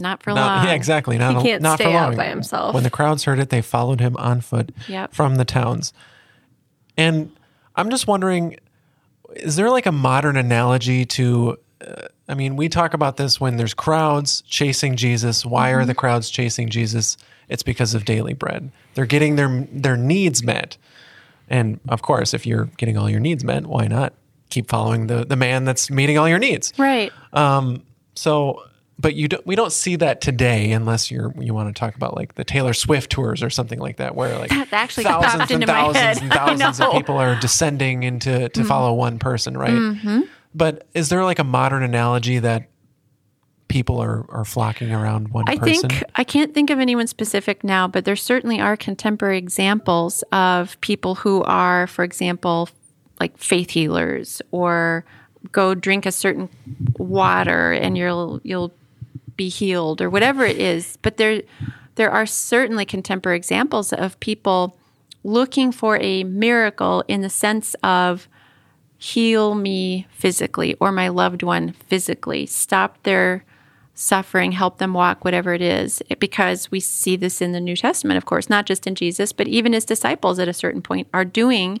Not 0.00 0.22
for 0.22 0.30
not 0.32 0.58
long. 0.58 0.66
yeah, 0.66 0.74
exactly. 0.74 1.18
Not, 1.18 1.36
He 1.42 1.48
can't 1.50 1.62
not 1.62 1.76
for 1.78 1.82
stay 1.82 1.94
out 1.94 2.10
long. 2.10 2.16
by 2.16 2.26
himself. 2.26 2.72
When 2.72 2.84
the 2.84 2.90
crowds 2.90 3.24
heard 3.24 3.38
it, 3.40 3.50
they 3.50 3.60
followed 3.62 3.98
him 4.00 4.16
on 4.16 4.40
foot 4.40 4.70
Yep. 4.88 5.12
from 5.12 5.34
the 5.36 5.44
towns. 5.44 5.92
And 6.96 7.32
I'm 7.76 7.90
just 7.90 8.06
wondering, 8.06 8.56
is 9.36 9.56
there 9.56 9.70
like 9.70 9.86
a 9.86 9.92
modern 9.92 10.36
analogy 10.36 11.04
to? 11.04 11.58
Uh, 11.86 12.02
I 12.28 12.34
mean, 12.34 12.56
we 12.56 12.68
talk 12.68 12.94
about 12.94 13.16
this 13.16 13.40
when 13.40 13.56
there's 13.56 13.74
crowds 13.74 14.42
chasing 14.42 14.96
Jesus. 14.96 15.44
Why 15.44 15.70
Mm-hmm. 15.70 15.78
are 15.80 15.84
the 15.84 15.94
crowds 15.94 16.30
chasing 16.30 16.68
Jesus? 16.68 17.16
It's 17.48 17.62
because 17.62 17.94
of 17.94 18.04
daily 18.04 18.34
bread. 18.34 18.70
They're 18.94 19.06
getting 19.06 19.36
their 19.36 19.66
their 19.72 19.96
needs 19.96 20.42
met. 20.42 20.76
And 21.50 21.80
of 21.88 22.02
course, 22.02 22.34
if 22.34 22.46
you're 22.46 22.66
getting 22.76 22.96
all 22.98 23.08
your 23.08 23.20
needs 23.20 23.42
met, 23.42 23.66
why 23.66 23.86
not 23.88 24.12
keep 24.50 24.68
following 24.68 25.06
the, 25.06 25.24
the 25.24 25.36
man 25.36 25.64
that's 25.64 25.90
meeting 25.90 26.18
all 26.18 26.28
your 26.28 26.38
needs? 26.38 26.72
Right. 26.78 27.12
Um, 27.32 27.84
So, 28.14 28.62
but 28.98 29.14
you 29.14 29.28
don't, 29.28 29.46
we 29.46 29.54
don't 29.54 29.70
see 29.72 29.94
that 29.96 30.20
today 30.20 30.72
unless 30.72 31.08
you're 31.10 31.32
you 31.38 31.54
want 31.54 31.74
to 31.74 31.78
talk 31.78 31.94
about 31.94 32.16
like 32.16 32.34
the 32.34 32.42
Taylor 32.42 32.72
Swift 32.74 33.10
tours 33.10 33.42
or 33.44 33.50
something 33.50 33.78
like 33.78 33.98
that, 33.98 34.16
where 34.16 34.36
like 34.38 34.50
That 34.50 34.72
actually 34.72 35.04
thousands 35.04 35.50
and 35.50 35.64
thousands 35.64 36.20
and 36.20 36.32
thousands 36.40 36.80
of. 36.80 36.88
Mm-hmm. 36.88 36.96
people 36.96 37.16
are 37.16 37.38
descending 37.38 38.02
into 38.02 38.48
to 38.48 38.64
follow 38.64 38.92
one 38.94 39.18
person, 39.20 39.56
right? 39.56 40.24
But 40.54 40.88
is 40.94 41.10
there 41.10 41.22
like 41.22 41.38
a 41.38 41.44
modern 41.44 41.84
analogy 41.84 42.40
that 42.40 42.68
people 43.68 44.00
are 44.02 44.24
are 44.30 44.44
flocking 44.44 44.92
around 44.92 45.28
one 45.28 45.44
person. 45.44 45.62
I 45.62 45.68
person? 45.68 45.90
think 45.90 46.04
I 46.16 46.24
can't 46.24 46.54
think 46.54 46.70
of 46.70 46.78
anyone 46.80 47.06
specific 47.06 47.62
now, 47.62 47.86
but 47.86 48.04
there 48.04 48.16
certainly 48.16 48.60
are 48.60 48.76
contemporary 48.76 49.38
examples 49.38 50.24
of 50.32 50.80
people 50.80 51.16
who 51.16 51.42
are, 51.44 51.86
for 51.86 52.02
example, 52.02 52.68
like 53.20 53.36
faith 53.38 53.70
healers 53.70 54.42
or 54.50 55.04
go 55.52 55.74
drink 55.74 56.06
a 56.06 56.12
certain 56.12 56.48
water 56.98 57.72
and 57.72 57.96
you'll 57.96 58.40
you'll 58.42 58.72
be 59.36 59.48
healed 59.48 60.00
or 60.00 60.10
whatever 60.10 60.44
it 60.44 60.58
is. 60.58 60.98
But 61.02 61.16
there 61.16 61.42
there 61.94 62.10
are 62.10 62.26
certainly 62.26 62.84
contemporary 62.84 63.36
examples 63.36 63.92
of 63.92 64.18
people 64.20 64.76
looking 65.24 65.72
for 65.72 65.98
a 66.00 66.24
miracle 66.24 67.04
in 67.08 67.22
the 67.22 67.30
sense 67.30 67.74
of 67.82 68.28
heal 68.98 69.54
me 69.54 70.06
physically 70.10 70.74
or 70.80 70.92
my 70.92 71.08
loved 71.08 71.42
one 71.42 71.72
physically. 71.72 72.46
Stop 72.46 73.02
their 73.02 73.44
suffering, 73.94 74.52
help 74.52 74.78
them 74.78 74.94
walk, 74.94 75.24
whatever 75.24 75.54
it 75.54 75.62
is. 75.62 76.00
Because 76.20 76.70
we 76.70 76.78
see 76.78 77.16
this 77.16 77.40
in 77.40 77.52
the 77.52 77.60
New 77.60 77.76
Testament, 77.76 78.16
of 78.16 78.26
course, 78.26 78.48
not 78.48 78.64
just 78.64 78.86
in 78.86 78.94
Jesus, 78.94 79.32
but 79.32 79.48
even 79.48 79.72
his 79.72 79.84
disciples 79.84 80.38
at 80.38 80.48
a 80.48 80.52
certain 80.52 80.82
point 80.82 81.08
are 81.12 81.24
doing 81.24 81.80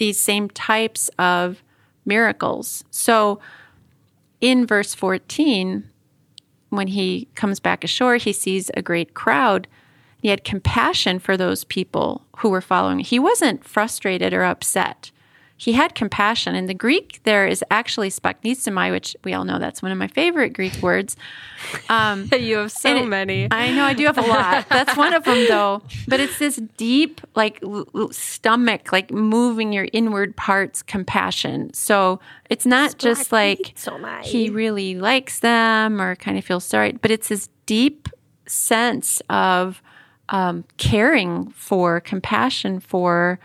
these 0.00 0.18
same 0.18 0.48
types 0.48 1.10
of 1.18 1.62
miracles. 2.04 2.82
So 2.90 3.38
in 4.40 4.66
verse 4.66 4.94
14, 4.94 5.84
when 6.70 6.88
he 6.88 7.28
comes 7.34 7.60
back 7.60 7.84
ashore, 7.84 8.16
he 8.16 8.32
sees 8.32 8.70
a 8.74 8.82
great 8.82 9.12
crowd. 9.12 9.68
He 10.16 10.28
had 10.28 10.42
compassion 10.42 11.18
for 11.18 11.36
those 11.36 11.64
people 11.64 12.26
who 12.38 12.48
were 12.48 12.62
following. 12.62 13.00
He 13.00 13.18
wasn't 13.18 13.62
frustrated 13.62 14.32
or 14.32 14.42
upset. 14.42 15.10
He 15.60 15.72
had 15.74 15.94
compassion. 15.94 16.54
And 16.54 16.70
the 16.70 16.74
Greek 16.74 17.20
there 17.24 17.46
is 17.46 17.62
actually 17.70 18.08
splanchnizomai, 18.08 18.90
which 18.90 19.14
we 19.24 19.34
all 19.34 19.44
know 19.44 19.58
that's 19.58 19.82
one 19.82 19.92
of 19.92 19.98
my 19.98 20.06
favorite 20.08 20.54
Greek 20.54 20.74
words. 20.80 21.16
You 21.90 22.56
have 22.56 22.72
so 22.72 22.96
it- 22.96 23.06
many. 23.06 23.46
I 23.50 23.70
know 23.72 23.84
I 23.84 23.92
do 23.92 24.06
have 24.06 24.16
a 24.16 24.22
lot. 24.22 24.66
That's 24.70 24.96
one 24.96 25.12
of 25.12 25.24
them, 25.24 25.44
though. 25.48 25.82
But 26.08 26.18
it's 26.20 26.38
this 26.38 26.56
deep, 26.78 27.20
like 27.34 27.62
l- 27.62 27.86
l- 27.94 28.10
stomach, 28.12 28.90
like 28.90 29.10
moving 29.10 29.70
your 29.74 29.86
inward 29.92 30.34
parts 30.36 30.82
compassion. 30.82 31.74
So 31.74 32.18
it's 32.48 32.64
not 32.64 32.96
just 32.96 33.30
like 33.30 33.76
he 34.22 34.48
really 34.48 34.94
likes 34.94 35.40
them 35.40 36.00
or 36.00 36.16
kind 36.16 36.38
of 36.38 36.44
feels 36.44 36.64
sorry, 36.64 36.92
but 36.92 37.10
it's 37.10 37.28
this 37.28 37.50
deep 37.66 38.08
sense 38.46 39.20
of 39.28 39.82
um, 40.30 40.64
caring 40.78 41.50
for, 41.50 42.00
compassion 42.00 42.80
for 42.80 43.38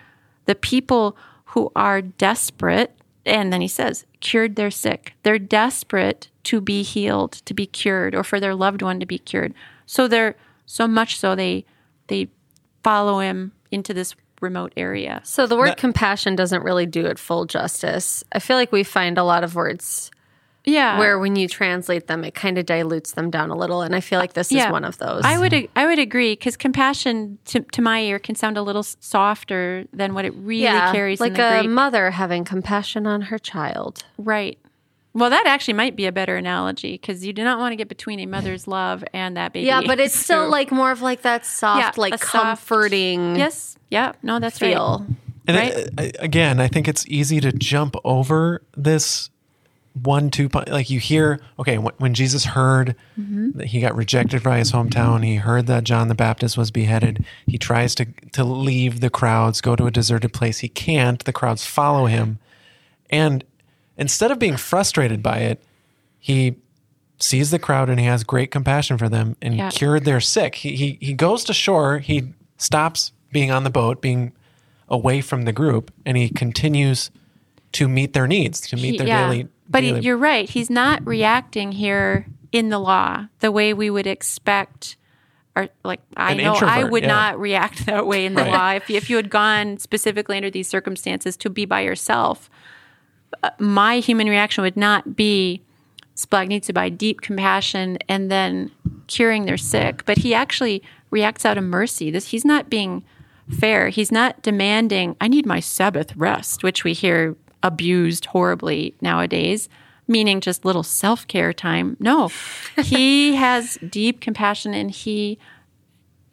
the 0.46 0.56
people 0.56 1.18
who 1.56 1.72
are 1.76 2.02
desperate. 2.02 2.92
And 3.26 3.52
then 3.52 3.62
he 3.62 3.68
says, 3.68 4.06
cured 4.20 4.56
their 4.56 4.70
sick. 4.70 5.14
They're 5.24 5.40
desperate 5.40 6.30
to 6.44 6.62
be 6.62 6.84
healed, 6.84 7.32
to 7.46 7.54
be 7.54 7.66
cured, 7.66 8.14
or 8.14 8.24
for 8.24 8.40
their 8.40 8.54
loved 8.54 8.82
one 8.82 9.00
to 9.00 9.06
be 9.06 9.18
cured. 9.18 9.54
So 9.88 10.08
they're 10.08 10.36
so 10.68 10.88
much 10.88 11.18
so 11.18 11.34
they 11.34 11.66
they 12.08 12.28
follow 12.84 13.20
him 13.20 13.54
into 13.72 13.94
this 13.94 14.16
remote 14.42 14.74
area. 14.78 15.22
So 15.24 15.48
the 15.48 15.56
word 15.56 15.78
compassion 15.78 16.36
doesn't 16.36 16.62
really 16.62 16.86
do 16.86 17.06
it 17.06 17.18
full 17.18 17.46
justice. 17.46 18.24
I 18.32 18.40
feel 18.40 18.58
like 18.58 18.72
we 18.72 18.84
find 18.84 19.18
a 19.18 19.24
lot 19.24 19.44
of 19.44 19.56
words 19.56 20.12
Yeah. 20.66 20.98
where 21.00 21.20
when 21.20 21.36
you 21.36 21.48
translate 21.48 22.08
them, 22.08 22.24
it 22.24 22.34
kind 22.34 22.58
of 22.58 22.66
dilutes 22.66 23.12
them 23.14 23.30
down 23.30 23.50
a 23.52 23.56
little, 23.56 23.82
and 23.82 23.96
I 23.96 24.00
feel 24.02 24.20
like 24.20 24.34
this 24.34 24.52
is 24.52 24.66
one 24.68 24.84
of 24.84 24.98
those. 24.98 25.22
I 25.24 25.38
would 25.38 25.54
I 25.76 25.86
would 25.86 26.00
agree 26.00 26.34
because 26.34 26.58
compassion 26.58 27.38
to, 27.46 27.60
to 27.62 27.82
my 27.82 28.00
ear 28.02 28.20
can 28.20 28.36
sound 28.36 28.58
a 28.58 28.62
little 28.62 28.84
softer 28.84 29.86
than 29.94 30.14
what 30.14 30.26
it 30.26 30.34
really 30.36 30.64
carries 30.92 31.20
like 31.20 31.32
in 31.32 31.38
the 31.38 31.56
a 31.58 31.60
Greek. 31.62 31.70
mother 31.72 32.12
having 32.12 32.44
compassion 32.44 33.08
on 33.08 33.22
her 33.24 33.38
child. 33.40 34.04
right. 34.18 34.58
Well, 35.18 35.30
that 35.30 35.46
actually 35.48 35.76
might 35.76 35.96
be 35.96 36.08
a 36.08 36.12
better 36.12 36.36
analogy 36.36 36.92
because 36.96 37.26
you 37.26 37.32
do 37.32 37.42
not 37.46 37.58
want 37.58 37.72
to 37.72 37.78
get 37.78 37.88
between 37.88 38.20
a 38.20 38.26
mother's 38.26 38.68
love 38.80 39.02
and 39.14 39.38
that 39.38 39.54
baby. 39.54 39.66
Yeah, 39.66 39.80
but 39.88 39.98
it's 39.98 40.14
still 40.14 40.44
So- 40.48 40.50
like 40.60 40.72
more 40.74 40.92
of 40.92 41.02
like 41.02 41.22
that 41.22 41.46
soft, 41.46 41.80
Yeah, 41.80 41.92
like 42.02 42.16
a 42.16 42.18
soft- 42.18 42.34
comforting 42.68 43.38
yes, 43.38 43.78
yeah, 43.90 44.12
no, 44.24 44.40
that's 44.40 44.62
right. 44.62 44.76
And 44.76 45.56
Right? 45.58 45.72
it- 45.74 45.94
I- 45.98 46.12
again, 46.20 46.60
I 46.60 46.68
think 46.68 46.90
it's 46.90 47.06
easy 47.08 47.40
to 47.40 47.54
jump 47.54 47.96
over 48.04 48.62
this 48.76 49.30
one 50.04 50.30
two 50.30 50.50
pu- 50.50 50.64
like 50.70 50.90
you 50.90 51.00
hear 51.00 51.40
okay 51.58 51.78
when, 51.78 51.94
when 52.00 52.14
Jesus 52.14 52.44
heard 52.44 52.96
mm-hmm. 53.18 53.52
that 53.58 53.68
he 53.68 53.80
got 53.80 53.96
rejected 53.96 54.44
by 54.44 54.58
his 54.58 54.72
hometown 54.74 55.24
he 55.24 55.36
heard 55.38 55.68
that 55.68 55.86
John 55.86 56.10
the 56.10 56.16
Baptist 56.16 56.58
was 56.58 56.70
beheaded 56.70 57.24
he 57.48 57.58
tries 57.58 57.96
to 57.96 58.06
to 58.34 58.44
leave 58.44 59.00
the 59.00 59.10
crowds 59.10 59.62
go 59.62 59.74
to 59.76 59.86
a 59.86 59.92
deserted 59.92 60.34
place 60.34 60.60
he 60.60 60.68
can't 60.68 61.24
the 61.24 61.32
crowds 61.32 61.66
follow 61.66 62.08
him 62.08 62.40
and 63.10 63.46
instead 63.98 64.32
of 64.32 64.40
being 64.40 64.58
frustrated 64.58 65.24
by 65.24 65.38
it 65.38 65.64
he 66.20 66.56
sees 67.18 67.50
the 67.50 67.60
crowd 67.60 67.90
and 67.90 67.98
he 67.98 68.06
has 68.06 68.26
great 68.26 68.52
compassion 68.52 68.98
for 68.98 69.08
them 69.08 69.38
and 69.42 69.56
Yeah. 69.56 69.70
cured 69.70 70.04
their 70.04 70.20
sick 70.20 70.56
he, 70.56 70.76
he 70.76 70.98
he 71.00 71.14
goes 71.14 71.46
to 71.46 71.54
shore 71.54 72.00
he 72.00 72.34
stops 72.58 73.14
being 73.32 73.50
on 73.50 73.64
the 73.64 73.70
boat 73.70 74.02
being 74.02 74.34
away 74.90 75.22
from 75.22 75.44
the 75.44 75.54
group 75.54 75.90
and 76.06 76.18
he 76.18 76.28
continues 76.28 77.12
to 77.72 77.88
meet 77.88 78.12
their 78.12 78.28
needs 78.28 78.60
to 78.62 78.76
meet 78.76 78.92
He- 78.92 78.98
their 78.98 79.08
yeah. 79.08 79.30
daily 79.30 79.48
But 79.70 79.84
he- 79.84 80.00
you're 80.00 80.18
right. 80.18 80.50
He's 80.50 80.70
not 80.70 81.06
reacting 81.06 81.72
here 81.74 82.28
in 82.52 82.70
the 82.70 82.80
law 82.80 83.26
the 83.40 83.52
way 83.52 83.74
we 83.74 83.90
would 83.90 84.08
expect. 84.08 84.98
Or 85.56 85.70
like 85.84 86.02
I 86.18 86.32
An 86.34 86.38
know 86.38 86.54
I 86.56 86.84
would 86.84 87.04
yeah. 87.04 87.08
not 87.10 87.40
react 87.40 87.86
that 87.86 88.06
way 88.06 88.26
in 88.26 88.34
the 88.36 88.42
Right. 88.44 88.52
law 88.52 88.72
if 88.72 88.90
you, 88.90 88.98
if 88.98 89.10
you 89.10 89.16
had 89.16 89.30
gone 89.30 89.78
specifically 89.78 90.36
under 90.38 90.50
these 90.50 90.68
circumstances 90.68 91.38
to 91.38 91.50
be 91.50 91.66
by 91.66 91.82
yourself. 91.82 92.50
uh, 93.42 93.50
My 93.60 94.00
human 94.00 94.28
reaction 94.28 94.62
would 94.64 94.76
not 94.78 95.16
be 95.16 95.62
splagnitzia 96.16 96.74
by 96.74 96.90
deep 96.90 97.22
compassion 97.22 97.98
and 98.08 98.30
then 98.32 98.72
curing 99.08 99.46
their 99.46 99.58
sick. 99.58 100.04
But 100.06 100.20
he 100.20 100.34
actually 100.34 100.82
reacts 101.10 101.46
out 101.46 101.58
of 101.58 101.64
mercy. 101.64 102.12
This 102.12 102.30
he's 102.30 102.46
not 102.46 102.70
being 102.70 103.04
fair. 103.60 103.90
He's 103.90 104.12
not 104.12 104.42
demanding, 104.42 105.16
I 105.22 105.28
need 105.28 105.46
my 105.46 105.60
Sabbath 105.60 106.16
rest, 106.16 106.64
which 106.64 106.84
we 106.84 106.94
hear 106.94 107.36
abused 107.66 108.28
horribly 108.28 108.94
nowadays, 109.02 109.68
meaning 110.08 110.40
just 110.40 110.64
little 110.64 110.84
self 110.84 111.28
care 111.28 111.52
time. 111.52 111.98
No, 112.00 112.30
he 112.78 113.36
has 113.46 113.78
deep 113.90 114.22
compassion 114.22 114.74
and 114.74 114.92
he 114.92 115.40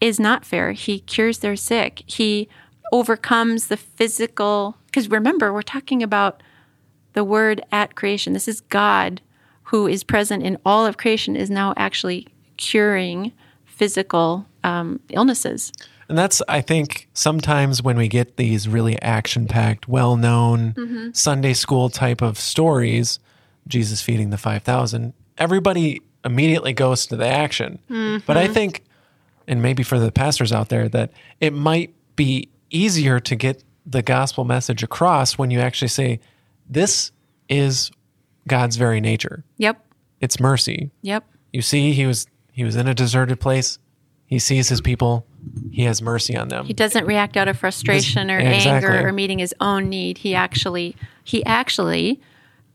is 0.01 0.21
not 0.21 0.45
fair. 0.45 0.73
He 0.73 1.01
cures 1.01 1.39
their 1.39 1.57
sick. 1.57 2.03
He 2.07 2.49
overcomes 2.93 3.69
the 3.69 3.77
physical, 3.79 4.77
because 4.87 5.09
remember, 5.11 5.53
we're 5.53 5.63
talking 5.63 6.03
about 6.03 6.43
the 7.15 7.25
word 7.25 7.65
at 7.73 7.95
creation. 7.95 8.35
This 8.35 8.49
is 8.49 8.61
God 8.61 9.23
who 9.65 9.87
is 9.87 10.05
present 10.05 10.43
in 10.43 10.59
all 10.67 10.85
of 10.85 10.99
creation, 10.99 11.35
is 11.35 11.49
now 11.49 11.73
actually 11.79 12.29
curing 12.59 13.33
physical 13.65 14.47
um, 14.63 15.01
illnesses. 15.09 15.73
And 16.13 16.19
that's, 16.19 16.43
I 16.47 16.61
think, 16.61 17.09
sometimes 17.15 17.83
when 17.83 17.97
we 17.97 18.07
get 18.07 18.37
these 18.37 18.69
really 18.69 19.01
action 19.01 19.49
packed, 19.49 19.89
well 19.89 20.15
known 20.15 20.75
Mm-hmm. 20.75 21.13
Sunday 21.13 21.55
school 21.55 21.89
type 21.89 22.21
of 22.21 22.39
stories, 22.39 23.19
Jesus 23.67 24.03
feeding 24.03 24.29
the 24.29 24.37
5,000, 24.37 25.15
everybody 25.39 26.03
immediately 26.23 26.75
goes 26.75 27.07
to 27.07 27.17
the 27.17 27.27
action. 27.27 27.79
Mm-hmm. 27.89 28.27
But 28.27 28.37
I 28.37 28.47
think, 28.47 28.85
and 29.49 29.63
maybe 29.63 29.83
for 29.83 29.99
the 29.99 30.13
pastors 30.13 30.53
out 30.53 30.69
there, 30.69 30.87
that 30.91 31.13
it 31.41 31.55
might 31.55 31.95
be 32.15 32.51
easier 32.69 33.19
to 33.19 33.35
get 33.35 33.65
the 33.87 34.03
gospel 34.03 34.45
message 34.45 34.83
across 34.83 35.39
when 35.39 35.51
you 35.51 35.61
actually 35.61 35.89
say, 35.89 36.21
this 36.69 37.11
is 37.49 37.91
God's 38.47 38.77
very 38.77 39.01
nature. 39.01 39.45
Yep. 39.57 39.83
It's 40.21 40.39
mercy. 40.39 40.91
Yep. 41.01 41.25
You 41.55 41.63
see, 41.63 41.93
he 41.93 42.05
was 42.05 42.27
he 42.53 42.65
was 42.65 42.77
in 42.77 42.87
a 42.87 42.93
deserted 42.93 43.41
place. 43.41 43.79
He 44.27 44.39
sees 44.39 44.69
his 44.69 44.83
people. 44.83 45.27
He 45.71 45.83
has 45.85 46.03
mercy 46.03 46.37
on 46.37 46.49
them. 46.49 46.67
He 46.67 46.73
doesn't 46.73 47.07
react 47.07 47.37
out 47.37 47.49
of 47.49 47.57
frustration 47.59 48.31
or 48.31 48.39
Exactly. 48.39 48.71
anger 48.89 49.09
or 49.09 49.13
meeting 49.13 49.39
his 49.39 49.55
own 49.61 49.89
need. 49.89 50.19
He 50.19 50.35
actually 50.35 50.95
he 51.25 51.45
actually 51.45 52.21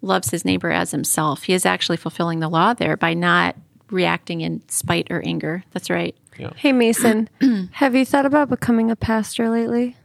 loves 0.02 0.30
his 0.32 0.44
neighbor 0.46 0.72
as 0.72 0.92
himself. 0.92 1.44
He 1.44 1.54
is 1.54 1.66
actually 1.66 1.98
fulfilling 1.98 2.40
the 2.40 2.50
law 2.50 2.74
there 2.74 2.98
by 2.98 3.14
not 3.14 3.56
reacting 3.90 4.42
in 4.42 4.62
spite 4.68 5.08
or 5.10 5.22
anger. 5.26 5.64
That's 5.72 5.90
right. 5.90 6.16
Hey, 6.56 6.72
Mason, 6.72 7.30
have 7.72 7.96
you 7.96 8.06
thought 8.06 8.26
about 8.26 8.50
becoming 8.50 8.92
a 8.92 8.96
pastor 8.96 9.50
lately? 9.50 9.96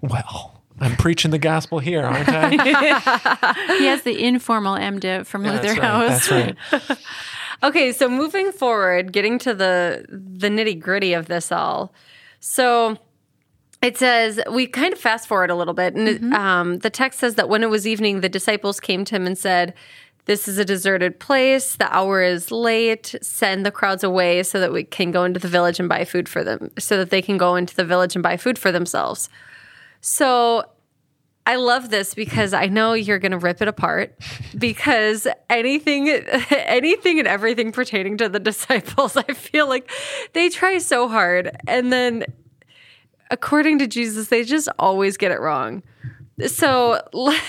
Well, 0.00 0.60
I'm 0.80 0.96
preaching 0.96 1.30
the 1.30 1.38
gospel 1.38 1.78
here, 1.78 2.02
aren't 2.02 2.28
I? 2.28 2.48
He 3.78 3.86
has 3.86 4.02
the 4.02 4.24
informal 4.24 4.74
MDiv 4.74 5.26
from 5.26 5.44
That's 5.44 5.64
Luther 5.68 5.80
right. 5.80 5.88
House. 5.90 6.28
That's 6.28 6.90
right. 6.90 6.98
Okay, 7.62 7.92
so 7.92 8.08
moving 8.08 8.50
forward, 8.50 9.12
getting 9.12 9.38
to 9.40 9.54
the 9.54 10.04
the 10.08 10.48
nitty 10.48 10.80
gritty 10.80 11.12
of 11.12 11.26
this 11.26 11.52
all. 11.52 11.92
So 12.40 12.98
it 13.82 13.96
says 13.96 14.40
we 14.50 14.66
kind 14.66 14.92
of 14.92 14.98
fast 14.98 15.28
forward 15.28 15.50
a 15.50 15.54
little 15.54 15.74
bit, 15.74 15.94
and 15.94 16.08
it, 16.08 16.22
um, 16.32 16.78
the 16.78 16.90
text 16.90 17.20
says 17.20 17.36
that 17.36 17.48
when 17.48 17.62
it 17.62 17.70
was 17.70 17.86
evening, 17.86 18.20
the 18.20 18.28
disciples 18.28 18.80
came 18.80 19.04
to 19.04 19.14
him 19.14 19.26
and 19.26 19.38
said, 19.38 19.74
"This 20.24 20.48
is 20.48 20.58
a 20.58 20.64
deserted 20.64 21.20
place. 21.20 21.76
The 21.76 21.94
hour 21.94 22.20
is 22.22 22.50
late. 22.50 23.14
Send 23.22 23.64
the 23.64 23.70
crowds 23.70 24.02
away 24.02 24.42
so 24.42 24.58
that 24.58 24.72
we 24.72 24.82
can 24.82 25.12
go 25.12 25.24
into 25.24 25.38
the 25.38 25.48
village 25.48 25.78
and 25.78 25.88
buy 25.88 26.04
food 26.04 26.28
for 26.28 26.42
them, 26.42 26.70
so 26.78 26.96
that 26.96 27.10
they 27.10 27.22
can 27.22 27.38
go 27.38 27.54
into 27.54 27.76
the 27.76 27.84
village 27.84 28.16
and 28.16 28.22
buy 28.24 28.36
food 28.36 28.58
for 28.58 28.72
themselves." 28.72 29.28
So 30.00 30.64
I 31.44 31.56
love 31.56 31.90
this 31.90 32.14
because 32.14 32.54
I 32.54 32.66
know 32.66 32.92
you're 32.92 33.18
going 33.18 33.32
to 33.32 33.38
rip 33.38 33.60
it 33.60 33.68
apart 33.68 34.16
because 34.56 35.26
anything 35.50 36.08
anything 36.50 37.18
and 37.18 37.26
everything 37.26 37.72
pertaining 37.72 38.16
to 38.18 38.28
the 38.28 38.38
disciples 38.50 39.16
I 39.16 39.24
feel 39.24 39.68
like 39.68 39.90
they 40.34 40.48
try 40.48 40.78
so 40.78 41.08
hard 41.08 41.50
and 41.66 41.92
then 41.92 42.24
according 43.30 43.78
to 43.80 43.86
Jesus 43.86 44.28
they 44.28 44.44
just 44.44 44.68
always 44.78 45.16
get 45.16 45.32
it 45.32 45.40
wrong. 45.40 45.82
So 46.46 47.00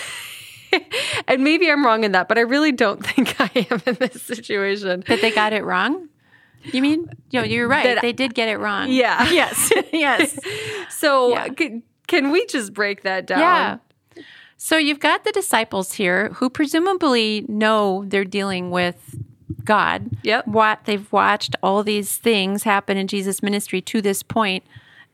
and 1.28 1.44
maybe 1.44 1.70
I'm 1.70 1.86
wrong 1.86 2.02
in 2.02 2.12
that 2.12 2.26
but 2.26 2.36
I 2.36 2.42
really 2.42 2.72
don't 2.72 3.04
think 3.06 3.40
I 3.40 3.66
am 3.70 3.80
in 3.86 3.94
this 3.94 4.22
situation. 4.22 5.04
That 5.06 5.20
they 5.20 5.30
got 5.30 5.52
it 5.52 5.62
wrong? 5.64 6.08
You 6.72 6.82
mean? 6.82 7.08
Know, 7.32 7.42
you're 7.44 7.68
right. 7.68 7.84
That- 7.84 8.02
they 8.02 8.12
did 8.12 8.34
get 8.34 8.48
it 8.48 8.56
wrong. 8.56 8.90
Yeah. 8.90 9.30
Yes. 9.30 9.72
yes. 9.92 10.38
So 10.90 11.28
Yeah. 11.30 11.48
can, 11.48 11.82
can 12.06 12.30
we 12.30 12.46
just 12.46 12.74
break 12.74 13.02
that 13.02 13.26
down? 13.26 13.40
Yeah. 13.40 14.24
So 14.56 14.76
you've 14.76 15.00
got 15.00 15.24
the 15.24 15.32
disciples 15.32 15.94
here 15.94 16.30
who 16.34 16.48
presumably 16.48 17.44
know 17.48 18.04
they're 18.06 18.24
dealing 18.24 18.70
with 18.70 19.16
God. 19.64 20.10
Yep. 20.22 20.46
What 20.46 20.80
they've 20.84 21.10
watched 21.12 21.56
all 21.62 21.82
these 21.82 22.16
things 22.16 22.62
happen 22.62 22.96
in 22.96 23.06
Jesus' 23.06 23.42
ministry 23.42 23.80
to 23.82 24.00
this 24.00 24.22
point, 24.22 24.64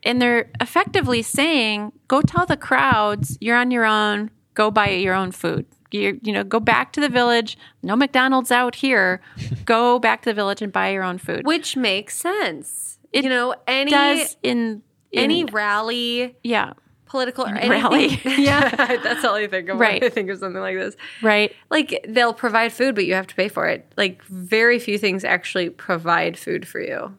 and 0.02 0.20
they're 0.20 0.50
effectively 0.60 1.22
saying, 1.22 1.92
"Go 2.08 2.20
tell 2.20 2.46
the 2.46 2.56
crowds 2.56 3.38
you're 3.40 3.56
on 3.56 3.70
your 3.70 3.84
own. 3.84 4.30
Go 4.54 4.70
buy 4.70 4.90
your 4.90 5.14
own 5.14 5.32
food. 5.32 5.66
You 5.90 6.20
you 6.22 6.32
know, 6.32 6.44
go 6.44 6.60
back 6.60 6.92
to 6.92 7.00
the 7.00 7.08
village. 7.08 7.56
No 7.82 7.96
McDonald's 7.96 8.50
out 8.50 8.76
here. 8.76 9.20
go 9.64 9.98
back 9.98 10.22
to 10.22 10.30
the 10.30 10.34
village 10.34 10.62
and 10.62 10.72
buy 10.72 10.90
your 10.90 11.02
own 11.02 11.18
food." 11.18 11.46
Which 11.46 11.76
makes 11.76 12.16
sense. 12.16 12.98
It 13.12 13.24
you 13.24 13.30
know, 13.30 13.54
any 13.66 13.90
does 13.90 14.36
in, 14.42 14.58
in 14.58 14.82
any 15.12 15.44
rally 15.44 16.36
yeah 16.42 16.72
political 17.10 17.44
Rally. 17.44 18.06
yeah, 18.24 18.96
that's 19.02 19.24
all 19.24 19.34
I 19.34 19.48
think 19.48 19.68
of. 19.68 19.80
Right. 19.80 20.02
I 20.02 20.08
think 20.08 20.30
of 20.30 20.38
something 20.38 20.62
like 20.62 20.76
this. 20.76 20.94
right 21.22 21.54
Like 21.68 22.04
they'll 22.08 22.32
provide 22.32 22.72
food, 22.72 22.94
but 22.94 23.04
you 23.04 23.14
have 23.14 23.26
to 23.26 23.34
pay 23.34 23.48
for 23.48 23.66
it. 23.66 23.92
Like 23.96 24.22
very 24.26 24.78
few 24.78 24.96
things 24.96 25.24
actually 25.24 25.70
provide 25.70 26.38
food 26.38 26.68
for 26.68 26.80
you. 26.80 27.12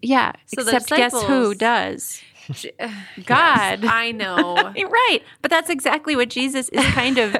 yeah. 0.00 0.32
So 0.46 0.62
Except 0.62 0.88
guess 0.88 1.22
who 1.24 1.54
does? 1.54 2.22
God. 3.26 3.84
I 3.84 4.10
know. 4.12 4.54
right 4.56 5.22
but 5.42 5.50
that's 5.50 5.68
exactly 5.68 6.16
what 6.16 6.30
jesus 6.30 6.68
is 6.68 6.84
kind 6.86 7.18
of 7.18 7.36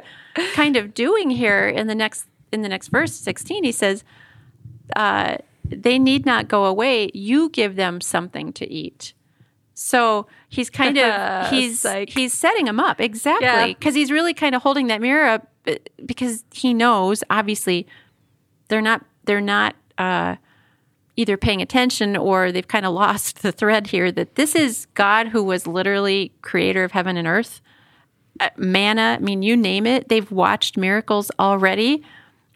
kind 0.53 0.75
of 0.75 0.93
doing 0.93 1.29
here 1.29 1.67
in 1.67 1.87
the 1.87 1.95
next 1.95 2.25
in 2.51 2.61
the 2.61 2.69
next 2.69 2.89
verse 2.89 3.13
16 3.13 3.63
he 3.63 3.71
says 3.71 4.03
uh, 4.95 5.37
they 5.63 5.97
need 5.97 6.25
not 6.25 6.47
go 6.47 6.65
away 6.65 7.09
you 7.13 7.49
give 7.49 7.75
them 7.75 8.01
something 8.01 8.51
to 8.53 8.69
eat 8.71 9.13
so 9.79 10.25
he's 10.49 10.71
kind 10.71 10.97
of 10.97 11.49
he's 11.51 11.85
like, 11.85 12.09
he's 12.09 12.33
setting 12.33 12.65
them 12.65 12.79
up 12.79 12.99
exactly 12.99 13.45
Yeah. 13.45 13.67
because 13.67 13.93
he's 13.93 14.11
really 14.11 14.33
kind 14.33 14.55
of 14.55 14.63
holding 14.63 14.87
that 14.87 15.01
mirror 15.01 15.27
up 15.27 15.47
uh, 15.67 15.75
because 16.03 16.43
he 16.51 16.73
knows 16.73 17.23
obviously 17.29 17.85
they're 18.69 18.81
not 18.81 19.05
they're 19.25 19.39
not 19.39 19.75
uh, 19.99 20.35
either 21.15 21.37
paying 21.37 21.61
attention 21.61 22.17
or 22.17 22.51
they've 22.51 22.67
kind 22.67 22.87
of 22.87 22.93
lost 22.93 23.43
the 23.43 23.51
thread 23.51 23.87
here 23.87 24.11
that 24.11 24.33
this 24.35 24.55
is 24.55 24.87
God 24.95 25.27
who 25.27 25.43
was 25.43 25.67
literally 25.67 26.31
creator 26.41 26.83
of 26.83 26.91
heaven 26.93 27.15
and 27.15 27.27
earth. 27.27 27.61
Uh, 28.39 28.49
manna, 28.57 29.17
I 29.19 29.23
mean, 29.23 29.41
you 29.43 29.55
name 29.57 29.85
it, 29.87 30.09
they've 30.09 30.31
watched 30.31 30.75
miracles 30.77 31.29
already. 31.39 32.03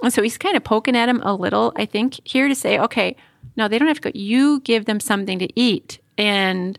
And 0.04 0.12
so 0.14 0.22
he's 0.24 0.38
kind 0.38 0.56
of 0.56 0.64
poking 0.64 0.96
at 0.96 1.10
him 1.10 1.22
a 1.24 1.34
little, 1.36 1.74
I 1.76 1.86
think, 1.86 2.20
here 2.24 2.48
to 2.48 2.56
say, 2.56 2.78
okay, 2.80 3.16
no, 3.56 3.68
they 3.68 3.78
don't 3.80 3.88
have 3.88 4.00
to 4.02 4.12
go. 4.12 4.18
You 4.18 4.60
give 4.62 4.86
them 4.86 5.00
something 5.00 5.38
to 5.40 5.48
eat. 5.60 6.00
And 6.18 6.78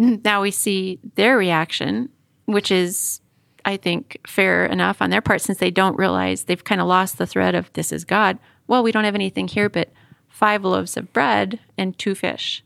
now 0.00 0.42
we 0.42 0.50
see 0.50 0.98
their 1.14 1.36
reaction, 1.36 2.08
which 2.46 2.70
is 2.70 3.20
I 3.64 3.76
think, 3.76 4.18
fair 4.26 4.64
enough 4.64 5.02
on 5.02 5.10
their 5.10 5.20
part 5.20 5.42
since 5.42 5.58
they 5.58 5.70
don't 5.70 5.98
realize 5.98 6.44
they've 6.44 6.64
kind 6.64 6.80
of 6.80 6.86
lost 6.86 7.18
the 7.18 7.26
thread 7.26 7.54
of 7.54 7.70
this 7.74 7.92
is 7.92 8.04
God. 8.04 8.38
Well, 8.66 8.82
we 8.82 8.90
don't 8.90 9.04
have 9.04 9.14
anything 9.14 9.48
here 9.48 9.68
but 9.68 9.92
five 10.28 10.64
loaves 10.64 10.96
of 10.96 11.12
bread 11.12 11.60
and 11.76 11.98
two 11.98 12.14
fish. 12.14 12.64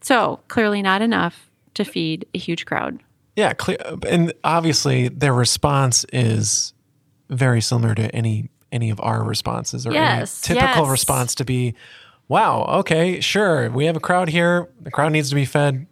So 0.00 0.40
clearly 0.48 0.82
not 0.82 1.02
enough 1.02 1.50
to 1.74 1.84
feed 1.84 2.26
a 2.32 2.38
huge 2.38 2.64
crowd. 2.66 3.00
Yeah, 3.34 3.52
clear, 3.54 3.78
and 4.06 4.32
obviously 4.44 5.08
their 5.08 5.34
response 5.34 6.06
is 6.12 6.72
very 7.28 7.60
similar 7.60 7.94
to 7.96 8.14
any 8.14 8.50
any 8.70 8.90
of 8.90 9.00
our 9.00 9.24
responses 9.24 9.86
or 9.86 9.92
Yes, 9.92 10.40
typical 10.40 10.82
yes. 10.82 10.90
response 10.90 11.34
to 11.36 11.44
be, 11.44 11.74
"Wow, 12.28 12.64
okay, 12.80 13.20
sure, 13.20 13.70
we 13.70 13.86
have 13.86 13.96
a 13.96 14.00
crowd 14.00 14.28
here. 14.28 14.68
The 14.80 14.90
crowd 14.90 15.12
needs 15.12 15.28
to 15.30 15.34
be 15.34 15.44
fed. 15.44 15.86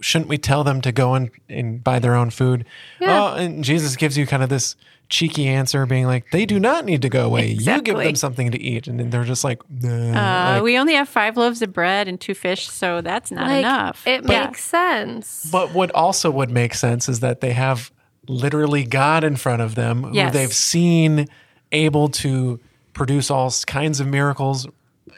Shouldn't 0.00 0.28
we 0.28 0.38
tell 0.38 0.62
them 0.64 0.80
to 0.82 0.92
go 0.92 1.14
and, 1.14 1.30
and 1.48 1.82
buy 1.82 1.98
their 1.98 2.14
own 2.14 2.30
food?" 2.30 2.64
Yeah. 3.00 3.20
Oh, 3.22 3.34
and 3.36 3.64
Jesus 3.64 3.96
gives 3.96 4.16
you 4.16 4.26
kind 4.26 4.42
of 4.42 4.48
this 4.48 4.76
cheeky 5.08 5.46
answer, 5.46 5.86
being 5.86 6.06
like, 6.06 6.30
"They 6.32 6.46
do 6.46 6.58
not 6.58 6.84
need 6.84 7.02
to 7.02 7.08
go 7.08 7.24
away. 7.26 7.48
You 7.50 7.80
give 7.82 7.96
them 7.96 8.14
something 8.16 8.50
to 8.50 8.60
eat," 8.60 8.86
and 8.88 9.12
they're 9.12 9.24
just 9.24 9.44
like, 9.44 9.60
nah, 9.70 9.88
Uh, 9.88 10.54
like- 10.54 10.62
we 10.62 10.78
only 10.78 10.94
have 10.94 11.08
five 11.08 11.36
loaves 11.36 11.62
of 11.62 11.72
bread 11.72 12.08
and 12.08 12.20
two 12.20 12.34
fish, 12.34 12.68
so 12.68 13.00
that's 13.00 13.30
not 13.30 13.46
Like, 13.48 13.60
enough. 13.60 14.06
It 14.06 14.24
Yeah. 14.28 14.46
makes 14.46 14.64
sense. 14.64 15.48
But 15.52 15.72
what 15.72 15.90
also 15.94 16.30
would 16.30 16.50
make 16.50 16.74
sense 16.74 17.08
is 17.08 17.20
that 17.20 17.40
they 17.40 17.52
have 17.52 17.90
literally 18.28 18.82
God 18.84 19.22
in 19.22 19.36
front 19.36 19.62
of 19.62 19.76
them 19.76 20.02
who 20.04 20.14
Yes. 20.14 20.32
they've 20.32 20.52
seen 20.52 21.26
able 21.70 22.08
to 22.08 22.58
produce 22.92 23.30
all 23.30 23.52
kinds 23.66 24.00
of 24.00 24.06
miracles. 24.08 24.66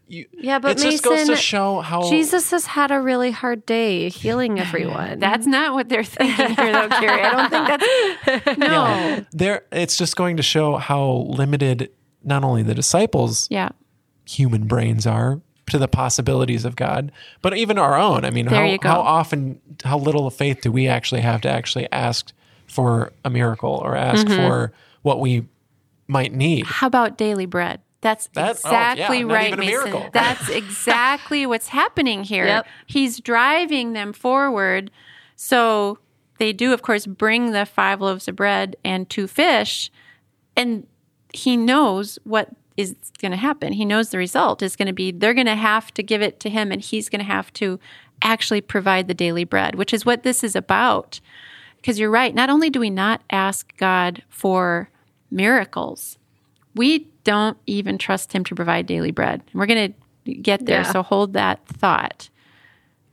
You, 0.07 0.27
Yeah, 0.33 0.59
but 0.59 0.73
it 0.73 0.83
just 0.83 1.03
goes 1.05 1.21
to 1.25 1.33
Mason, 1.33 1.37
show 1.37 1.81
how 1.81 2.09
Jesus 2.11 2.51
has 2.51 2.67
had 2.67 2.91
a 2.91 3.01
really 3.01 3.31
hard 3.31 3.65
day 3.67 4.09
healing 4.09 4.59
everyone. 4.67 5.19
That's 5.19 5.47
not 5.47 5.75
what 5.75 5.89
they're 5.89 6.05
thinking 6.05 6.55
here, 6.55 6.73
though, 6.73 6.89
Kiri. 6.99 7.23
I 7.23 7.31
don't 7.31 7.51
think 7.51 8.45
that's 8.45 8.59
no. 8.59 9.25
there. 9.33 9.65
It's 9.73 9.97
just 9.97 10.17
going 10.17 10.37
to 10.37 10.43
show 10.43 10.77
how 10.77 11.27
limited 11.29 11.91
not 12.23 12.45
only 12.45 12.63
the 12.63 12.75
disciples' 12.75 13.47
Yeah, 13.51 13.71
human 14.27 14.67
brains 14.67 15.07
are 15.07 15.41
to 15.67 15.79
the 15.79 15.89
possibilities 15.89 16.65
of 16.65 16.77
God, 16.77 17.13
but 17.43 17.57
even 17.57 17.79
our 17.79 17.95
own. 17.99 18.25
I 18.25 18.31
mean, 18.31 18.47
how, 18.47 18.77
how 18.83 19.01
often, 19.01 19.61
how 19.85 19.99
little 19.99 20.29
faith 20.31 20.61
do 20.63 20.73
we 20.73 20.89
actually 20.89 21.21
have 21.21 21.41
to 21.43 21.49
actually 21.51 21.91
ask 21.93 22.33
for 22.67 23.13
a 23.25 23.31
miracle 23.31 23.81
or 23.85 23.95
ask 23.97 24.27
Mm-hmm. 24.27 24.37
for 24.49 24.73
what 25.03 25.21
we 25.21 25.47
might 26.07 26.33
need? 26.33 26.65
How 26.67 26.87
about 26.87 27.19
daily 27.19 27.47
bread? 27.47 27.81
That's 28.01 28.29
That- 28.29 28.61
oh, 28.65 28.71
yeah, 28.71 28.93
exactly 28.93 29.25
right, 29.25 29.59
Mason. 29.59 30.11
That's 30.13 30.49
exactly 30.51 31.47
what's 31.47 31.69
happening 31.69 32.25
here. 32.25 32.47
Yep. 32.47 32.67
He's 32.87 33.21
driving 33.21 33.93
them 33.93 34.13
forward. 34.13 34.91
So 35.35 35.99
they 36.39 36.53
do, 36.53 36.73
of 36.73 36.83
course, 36.83 37.07
bring 37.07 37.53
the 37.53 37.67
five 37.67 38.01
loaves 38.01 38.29
of 38.29 38.37
bread 38.37 38.77
and 38.85 39.09
two 39.09 39.27
fish, 39.27 39.91
and 40.57 40.87
he 41.33 41.57
knows 41.57 42.19
what 42.25 42.51
is 42.77 42.95
going 43.21 43.33
to 43.33 43.37
happen. 43.37 43.73
He 43.73 43.85
knows 43.85 44.11
the 44.11 44.19
result 44.19 44.63
is 44.63 44.77
going 44.77 44.87
to 44.87 44.93
be 44.93 45.11
they're 45.11 45.35
going 45.35 45.47
to 45.47 45.57
have 45.57 45.93
to 45.95 46.03
give 46.03 46.23
it 46.23 46.39
to 46.41 46.49
him, 46.51 46.71
and 46.71 46.81
he's 46.81 47.09
going 47.09 47.21
to 47.21 47.25
have 47.25 47.53
to 47.55 47.81
actually 48.23 48.61
provide 48.61 49.09
the 49.09 49.15
daily 49.15 49.45
bread, 49.45 49.75
which 49.75 49.93
is 49.93 50.07
what 50.07 50.23
this 50.23 50.45
is 50.45 50.55
about. 50.55 51.21
Because 51.77 51.99
you're 51.99 52.11
right. 52.11 52.35
Not 52.35 52.51
only 52.51 52.71
do 52.71 52.81
we 52.81 52.91
not 52.91 53.23
ask 53.31 53.77
God 53.77 54.23
for 54.29 54.91
miracles, 55.31 56.19
we 56.75 57.09
don't 57.29 57.59
even 57.67 57.99
trust 57.99 58.33
him 58.33 58.43
to 58.45 58.55
provide 58.55 58.87
daily 58.87 59.11
bread. 59.11 59.43
And 59.53 59.61
we're 59.61 59.67
going 59.67 59.95
to 60.25 60.33
get 60.35 60.65
there. 60.67 60.83
Yeah. 60.83 60.93
So 60.93 61.03
hold 61.03 61.33
that 61.35 61.67
thought. 61.67 62.29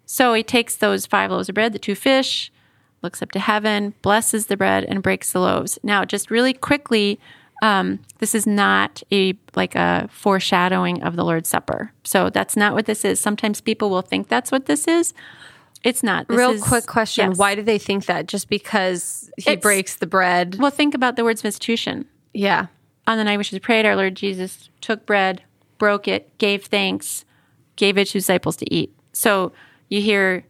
So 0.06 0.34
he 0.34 0.44
takes 0.44 0.76
those 0.78 1.06
five 1.06 1.32
loaves 1.32 1.50
of 1.50 1.56
bread, 1.56 1.74
the 1.74 1.80
two 1.80 1.96
fish, 1.96 2.52
looks 3.02 3.22
up 3.22 3.32
to 3.32 3.40
heaven, 3.40 3.94
blesses 4.02 4.46
the 4.48 4.56
bread, 4.58 4.84
and 4.86 5.02
breaks 5.04 5.32
the 5.32 5.40
loaves. 5.40 5.78
Now, 5.84 6.06
just 6.06 6.30
really 6.32 6.54
quickly, 6.54 7.20
um, 7.62 8.00
this 8.20 8.36
is 8.36 8.46
not 8.46 9.02
a 9.12 9.34
like 9.56 9.76
a 9.76 10.08
foreshadowing 10.12 11.02
of 11.04 11.16
the 11.16 11.24
Lord's 11.24 11.50
Supper. 11.50 11.92
So 12.04 12.30
that's 12.30 12.56
not 12.56 12.74
what 12.74 12.86
this 12.86 13.04
is. 13.06 13.20
Sometimes 13.20 13.62
people 13.62 13.90
will 13.90 14.02
think 14.02 14.28
that's 14.28 14.52
what 14.52 14.66
this 14.68 14.88
is. 14.88 15.14
It's 15.84 16.04
not. 16.04 16.28
This 16.28 16.38
Real 16.38 16.52
is- 16.52 16.64
quick 16.64 16.86
question. 16.86 17.30
yes. 17.32 17.38
Why 17.38 17.56
do 17.56 17.62
they 17.62 17.78
think 17.78 18.06
that? 18.06 18.28
Just 18.28 18.50
because 18.50 19.30
he 19.38 19.52
It's- 19.52 19.62
breaks 19.62 19.96
the 19.96 20.08
bread? 20.08 20.56
Well, 20.60 20.72
think 20.72 20.94
about 20.94 21.16
the 21.16 21.24
words 21.24 21.42
of 21.42 21.46
institution. 21.46 22.06
Yeah. 22.34 22.68
On 23.08 23.18
the 23.18 23.24
night 23.24 23.38
which 23.38 23.52
was 23.52 23.60
prayed, 23.60 23.86
our 23.86 23.96
Lord 23.96 24.16
Jesus 24.16 24.70
took 24.82 25.06
bread, 25.06 25.44
broke 25.78 26.08
it, 26.08 26.36
gave 26.38 26.66
thanks, 26.66 27.26
gave 27.76 27.98
it 27.98 28.08
to 28.08 28.14
disciples 28.14 28.56
to 28.58 28.74
eat. 28.74 28.96
So 29.14 29.52
you 29.90 30.02
hear 30.02 30.46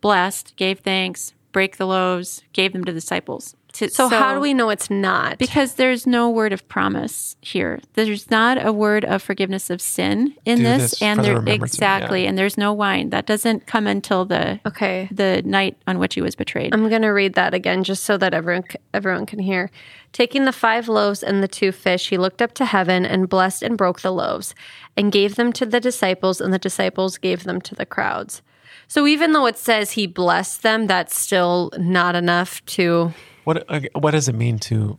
blessed, 0.00 0.54
gave 0.56 0.80
thanks, 0.80 1.34
break 1.52 1.76
the 1.76 1.86
loaves, 1.86 2.42
gave 2.52 2.72
them 2.72 2.84
to 2.84 2.92
the 2.92 3.00
disciples. 3.00 3.56
To- 3.76 3.90
So, 3.90 4.08
how 4.08 4.34
do 4.34 4.40
we 4.40 4.54
know 4.54 4.70
it's 4.70 4.88
not? 4.88 5.36
Because 5.38 5.74
there's 5.74 6.06
no 6.06 6.30
word 6.30 6.52
of 6.54 6.66
promise 6.66 7.36
here. 7.42 7.80
There's 7.92 8.30
not 8.30 8.64
a 8.64 8.72
word 8.72 9.04
of 9.04 9.22
forgiveness 9.22 9.68
of 9.68 9.82
sin 9.82 10.34
in 10.46 10.58
Do 10.58 10.64
this, 10.64 10.90
this 10.92 11.02
and 11.02 11.22
there 11.22 11.42
exactly, 11.46 12.22
yeah. 12.22 12.30
and 12.30 12.38
there's 12.38 12.56
no 12.56 12.72
wine. 12.72 13.10
That 13.10 13.26
doesn't 13.26 13.66
come 13.66 13.86
until 13.86 14.24
the 14.24 14.60
okay. 14.66 15.08
the 15.10 15.42
night 15.44 15.76
on 15.86 15.98
which 15.98 16.14
he 16.14 16.22
was 16.22 16.34
betrayed. 16.34 16.72
I'm 16.72 16.88
going 16.88 17.02
to 17.02 17.08
read 17.08 17.34
that 17.34 17.52
again 17.52 17.84
just 17.84 18.04
so 18.04 18.16
that 18.16 18.32
everyone 18.32 18.64
everyone 18.94 19.26
can 19.26 19.40
hear. 19.40 19.70
Taking 20.12 20.46
the 20.46 20.52
five 20.52 20.88
loaves 20.88 21.22
and 21.22 21.42
the 21.42 21.48
two 21.48 21.70
fish, 21.70 22.08
he 22.08 22.16
looked 22.16 22.40
up 22.40 22.54
to 22.54 22.64
heaven 22.64 23.04
and 23.04 23.28
blessed 23.28 23.62
and 23.62 23.76
broke 23.76 24.00
the 24.00 24.10
loaves 24.12 24.54
and 24.96 25.12
gave 25.12 25.34
them 25.34 25.52
to 25.52 25.66
the 25.66 25.80
disciples, 25.80 26.40
and 26.40 26.54
the 26.54 26.58
disciples 26.58 27.18
gave 27.18 27.44
them 27.44 27.60
to 27.60 27.74
the 27.74 27.84
crowds. 27.84 28.40
So 28.88 29.06
even 29.06 29.32
though 29.32 29.44
it 29.44 29.58
says 29.58 29.90
he 29.90 30.06
blessed 30.06 30.62
them, 30.62 30.86
that's 30.86 31.18
still 31.18 31.72
not 31.76 32.14
enough 32.16 32.64
to. 32.66 33.12
What 33.46 33.64
uh, 33.70 33.80
what 33.94 34.10
does 34.10 34.28
it 34.28 34.34
mean 34.34 34.58
to 34.70 34.98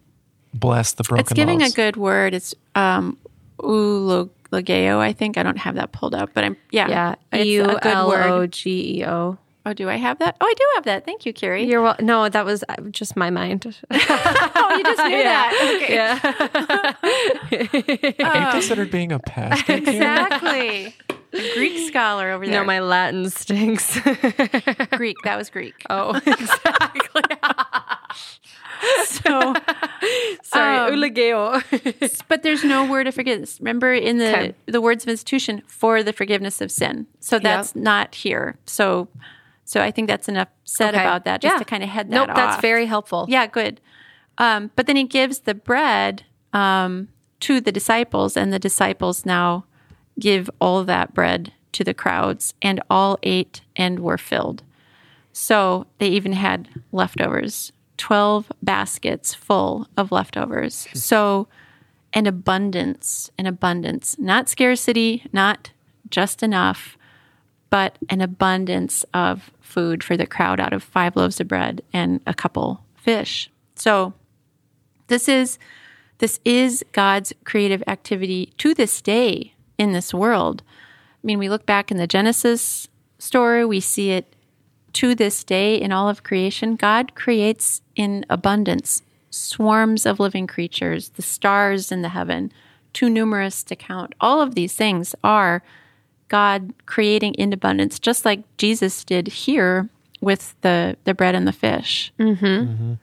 bless 0.54 0.94
the 0.94 1.04
broken 1.04 1.22
it's 1.24 1.34
giving 1.34 1.60
loaves? 1.60 1.74
a 1.74 1.76
good 1.76 1.98
word. 1.98 2.34
It's 2.34 2.56
um, 2.76 3.18
eulogeo, 3.60 5.00
I 5.00 5.12
think. 5.12 5.38
I 5.38 5.44
don't 5.44 5.58
have 5.58 5.76
that 5.76 5.92
pulled 5.92 6.16
up, 6.16 6.30
but 6.34 6.44
I'm 6.46 6.56
yeah, 6.72 6.88
Yeah, 6.88 7.16
it's 7.34 7.46
U 7.46 7.64
a 7.66 7.80
good 7.80 8.08
word. 8.08 8.52
G 8.54 9.00
E 9.00 9.06
O. 9.06 9.38
Oh, 9.66 9.74
do 9.74 9.90
I 9.90 9.98
have 9.98 10.20
that? 10.20 10.38
Oh, 10.40 10.46
I 10.48 10.54
do 10.58 10.64
have 10.76 10.86
that. 10.86 11.04
Thank 11.04 11.26
you, 11.26 11.34
Kiri. 11.34 11.66
You're 11.66 11.82
well. 11.82 11.98
No, 12.00 12.30
that 12.30 12.46
was 12.46 12.64
uh, 12.70 12.76
just 12.90 13.18
my 13.18 13.30
mind. 13.30 13.66
oh, 13.92 14.76
you 14.78 14.84
just 14.86 15.04
knew 15.04 15.24
that. 15.24 16.22
Okay. 17.52 18.24
Are 18.24 18.46
you 18.46 18.52
considered 18.52 18.90
being 18.92 19.12
a 19.12 19.20
pastor? 19.20 19.74
Exactly. 19.74 20.96
A 21.34 21.54
Greek 21.56 21.90
scholar 21.90 22.32
over 22.32 22.46
there. 22.46 22.62
no, 22.62 22.66
my 22.66 22.80
Latin 22.80 23.30
stinks. 23.30 24.00
Greek. 24.92 25.18
That 25.26 25.36
was 25.38 25.50
Greek. 25.50 25.74
oh, 25.90 26.16
exactly. 26.26 27.24
So, 29.06 29.54
Sorry, 30.44 30.78
Um, 30.78 30.94
ulageo. 30.94 31.64
but 32.28 32.44
there's 32.44 32.64
no 32.64 32.86
word 32.86 33.08
of 33.08 33.16
forgiveness. 33.16 33.60
Remember 33.60 33.92
in 33.94 34.18
the 34.18 34.30
Okay. 34.30 34.56
the 34.68 34.82
words 34.82 35.04
of 35.04 35.10
institution 35.10 35.64
for 35.68 36.04
the 36.04 36.14
forgiveness 36.14 36.62
of 36.62 36.72
sin. 36.72 37.08
So 37.20 37.40
that's 37.40 37.76
not 37.76 38.14
here. 38.16 38.58
So, 38.66 39.08
so 39.66 39.82
I 39.82 39.90
think 39.92 40.08
that's 40.08 40.30
enough 40.30 40.50
said 40.64 40.94
Okay. 40.94 41.04
about 41.04 41.26
that, 41.26 41.42
just 41.42 41.54
Yeah. 41.56 41.60
to 41.60 41.66
kind 41.66 41.84
of 41.84 41.90
head 41.90 42.10
that 42.12 42.16
nope, 42.16 42.30
off. 42.30 42.36
that's 42.36 42.62
very 42.62 42.86
helpful. 42.86 43.26
Yeah, 43.28 43.48
good. 43.48 43.82
Um, 44.38 44.70
but 44.76 44.86
then 44.86 44.96
he 44.96 45.04
gives 45.06 45.40
the 45.40 45.56
bread 45.56 46.24
um, 46.54 47.08
to 47.42 47.60
the 47.60 47.72
disciples, 47.72 48.38
and 48.38 48.54
the 48.54 48.60
disciples 48.60 49.26
now 49.26 49.66
give 50.20 50.50
all 50.62 50.84
that 50.84 51.14
bread 51.14 51.52
to 51.74 51.84
the 51.84 51.94
crowds, 51.94 52.54
and 52.62 52.82
all 52.90 53.18
ate 53.24 53.62
and 53.76 54.00
were 54.00 54.18
filled. 54.18 54.64
So 55.34 55.86
they 56.00 56.08
even 56.10 56.34
had 56.34 56.68
leftovers 56.92 57.72
12 57.98 58.52
baskets 58.62 59.34
full 59.34 59.88
of 59.98 60.12
leftovers. 60.12 60.88
So 60.94 61.48
an 62.14 62.26
abundance, 62.26 63.30
an 63.38 63.46
abundance, 63.46 64.18
not 64.18 64.50
scarcity, 64.50 65.24
not 65.34 65.72
just 66.10 66.42
enough, 66.42 66.98
but 67.70 67.98
an 68.10 68.22
abundance 68.22 69.04
of 69.14 69.52
food 69.60 70.04
for 70.04 70.16
the 70.16 70.26
crowd 70.26 70.60
out 70.60 70.74
of 70.74 70.82
five 70.82 71.16
loaves 71.16 71.40
of 71.40 71.48
bread 71.48 71.82
and 71.92 72.22
a 72.26 72.34
couple 72.34 72.82
fish. 72.96 73.50
So 73.76 74.14
this 75.08 75.28
is 75.28 75.60
this 76.20 76.40
is 76.44 76.84
God's 76.94 77.34
creative 77.44 77.84
activity 77.86 78.54
to 78.58 78.74
this 78.74 79.02
day 79.02 79.54
in 79.78 79.92
this 79.92 80.14
world. 80.14 80.64
I 81.24 81.28
mean, 81.28 81.38
we 81.38 81.50
look 81.50 81.66
back 81.66 81.92
in 81.92 81.98
the 81.98 82.08
Genesis 82.08 82.88
story, 83.20 83.66
we 83.66 83.80
see 83.80 84.12
it 84.12 84.36
to 84.98 85.14
this 85.14 85.44
day 85.44 85.76
in 85.76 85.92
all 85.92 86.10
of 86.10 86.24
creation. 86.24 86.76
God 86.76 87.14
creates 87.14 87.84
in 87.96 88.26
abundance 88.32 89.04
swarms 89.30 90.08
of 90.08 90.20
living 90.20 90.48
creatures, 90.48 91.10
the 91.10 91.22
stars 91.22 91.92
in 91.92 92.02
the 92.02 92.10
heaven, 92.10 92.52
too 92.94 93.08
numerous 93.08 93.62
to 93.66 93.76
count. 93.76 94.16
All 94.20 94.42
of 94.42 94.56
these 94.56 94.76
things 94.76 95.14
are 95.24 95.62
God 96.30 96.74
creating 96.88 97.36
in 97.36 97.54
abundance, 97.54 98.00
just 98.00 98.26
like 98.26 98.42
Jesus 98.58 99.04
did 99.04 99.28
here 99.28 99.88
with 100.20 100.56
the, 100.62 100.98
the 101.04 101.14
bread 101.14 101.36
and 101.36 101.48
the 101.48 101.54
fish. 101.54 102.12
Mm-hmm. 102.18 102.46
Mm-hmm. 102.46 102.94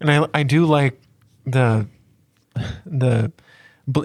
And 0.00 0.10
I 0.10 0.26
I 0.34 0.42
do 0.42 0.66
like 0.66 1.00
the 1.46 1.86
the 2.84 3.30
bl- 3.30 3.49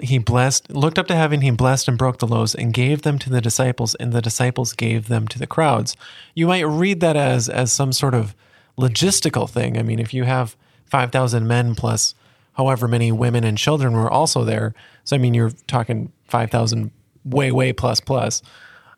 he 0.02 0.18
blessed 0.18 0.70
looked 0.70 0.98
up 0.98 1.06
to 1.06 1.14
heaven 1.14 1.40
he 1.40 1.50
blessed 1.50 1.88
and 1.88 1.98
broke 1.98 2.18
the 2.18 2.26
loaves 2.26 2.54
and 2.54 2.72
gave 2.72 3.02
them 3.02 3.18
to 3.18 3.30
the 3.30 3.40
disciples 3.40 3.94
and 3.96 4.12
the 4.12 4.22
disciples 4.22 4.72
gave 4.72 5.08
them 5.08 5.26
to 5.28 5.38
the 5.38 5.46
crowds 5.46 5.96
you 6.34 6.46
might 6.46 6.62
read 6.62 7.00
that 7.00 7.16
as 7.16 7.48
as 7.48 7.72
some 7.72 7.92
sort 7.92 8.14
of 8.14 8.34
logistical 8.78 9.48
thing 9.48 9.78
i 9.78 9.82
mean 9.82 9.98
if 9.98 10.14
you 10.14 10.24
have 10.24 10.56
5,000 10.86 11.46
men 11.46 11.74
plus 11.74 12.14
however 12.56 12.88
many 12.88 13.12
women 13.12 13.44
and 13.44 13.58
children 13.58 13.92
were 13.94 14.10
also 14.10 14.44
there. 14.44 14.74
So, 15.04 15.14
I 15.16 15.18
mean, 15.18 15.34
you're 15.34 15.52
talking 15.66 16.12
5,000 16.28 16.90
way, 17.24 17.52
way 17.52 17.72
plus 17.72 18.00
plus. 18.00 18.42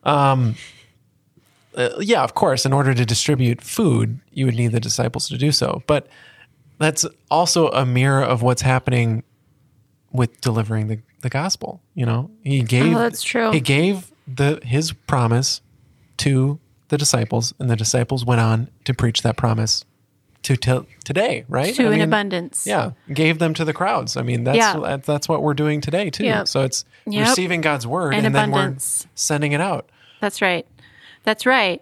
Um, 0.03 0.55
uh, 1.75 1.89
yeah, 1.99 2.23
of 2.23 2.33
course, 2.33 2.65
in 2.65 2.73
order 2.73 2.93
to 2.93 3.05
distribute 3.05 3.61
food, 3.61 4.19
you 4.31 4.45
would 4.45 4.55
need 4.55 4.71
the 4.71 4.79
disciples 4.79 5.27
to 5.29 5.37
do 5.37 5.51
so. 5.51 5.83
But 5.87 6.07
that's 6.79 7.05
also 7.29 7.67
a 7.69 7.85
mirror 7.85 8.23
of 8.23 8.41
what's 8.41 8.61
happening 8.61 9.23
with 10.11 10.41
delivering 10.41 10.87
the, 10.87 10.99
the 11.21 11.29
gospel. 11.29 11.81
You 11.93 12.05
know, 12.05 12.31
he 12.43 12.61
gave 12.61 12.95
Oh, 12.95 12.99
that's 12.99 13.21
true. 13.23 13.51
He 13.51 13.59
gave 13.59 14.11
the 14.27 14.59
his 14.63 14.91
promise 14.93 15.61
to 16.17 16.59
the 16.89 16.97
disciples, 16.97 17.53
and 17.59 17.69
the 17.69 17.75
disciples 17.75 18.25
went 18.25 18.41
on 18.41 18.69
to 18.85 18.93
preach 18.93 19.21
that 19.21 19.37
promise 19.37 19.85
to 20.41 20.55
till 20.55 20.87
today, 21.03 21.45
right? 21.49 21.75
to 21.75 21.83
I 21.83 21.85
an 21.87 21.91
mean, 21.93 22.01
abundance. 22.01 22.65
Yeah, 22.65 22.91
gave 23.13 23.39
them 23.39 23.53
to 23.55 23.65
the 23.65 23.73
crowds. 23.73 24.15
I 24.17 24.21
mean, 24.21 24.43
that's 24.45 24.57
Yeah. 24.57 24.97
that's 24.97 25.27
what 25.29 25.43
we're 25.43 25.53
doing 25.53 25.81
today 25.81 26.09
too. 26.09 26.25
Yep. 26.25 26.47
So 26.47 26.61
it's 26.63 26.85
Yep. 27.05 27.27
receiving 27.29 27.61
God's 27.61 27.85
word 27.85 28.13
And 28.15 28.25
and, 28.25 28.33
then 28.35 28.51
we're 28.51 28.75
sending 29.15 29.51
it 29.51 29.61
out. 29.61 29.89
That's 30.21 30.41
right. 30.41 30.65
That's 31.23 31.45
right. 31.45 31.81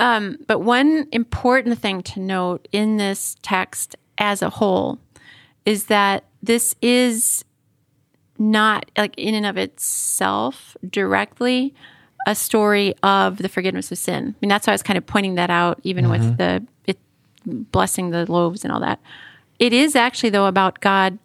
Um, 0.00 0.38
but 0.46 0.60
one 0.60 1.06
important 1.12 1.78
thing 1.78 2.02
to 2.02 2.20
note 2.20 2.68
in 2.72 2.98
this 2.98 3.36
text 3.42 3.96
as 4.18 4.42
a 4.42 4.50
whole 4.50 4.98
is 5.64 5.86
that 5.86 6.24
this 6.42 6.74
is 6.80 7.44
not 8.38 8.90
like 8.96 9.14
in 9.16 9.34
and 9.34 9.46
of 9.46 9.56
itself 9.56 10.76
directly 10.88 11.74
a 12.26 12.34
story 12.34 12.94
of 13.02 13.38
the 13.38 13.48
forgiveness 13.48 13.90
of 13.90 13.98
sin. 13.98 14.34
I 14.36 14.36
mean, 14.40 14.48
that's 14.48 14.66
why 14.66 14.72
I 14.72 14.74
was 14.74 14.82
kind 14.82 14.98
of 14.98 15.06
pointing 15.06 15.36
that 15.36 15.50
out, 15.50 15.80
even 15.82 16.10
with 16.10 16.20
mm-hmm. 16.20 16.36
the 16.36 16.66
it, 16.86 16.98
blessing 17.72 18.10
the 18.10 18.30
loaves 18.30 18.64
and 18.64 18.72
all 18.72 18.80
that. 18.80 19.00
It 19.58 19.72
is 19.72 19.96
actually, 19.96 20.30
though, 20.30 20.46
about 20.46 20.80
God 20.80 21.18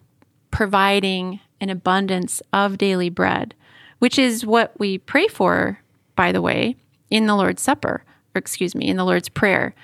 providing 0.50 1.40
an 1.60 1.70
abundance 1.70 2.42
of 2.52 2.78
daily 2.78 3.10
bread, 3.10 3.54
which 3.98 4.18
is 4.18 4.44
what 4.44 4.78
we 4.78 4.98
pray 4.98 5.28
for, 5.28 5.78
by 6.16 6.32
the 6.32 6.42
way, 6.42 6.76
in 7.10 7.26
the 7.26 7.36
Lord's 7.36 7.62
Supper, 7.62 8.04
or 8.34 8.38
excuse 8.38 8.74
me, 8.74 8.88
in 8.88 8.96
the 8.96 9.04
Lord's 9.04 9.28
Prayer. 9.28 9.74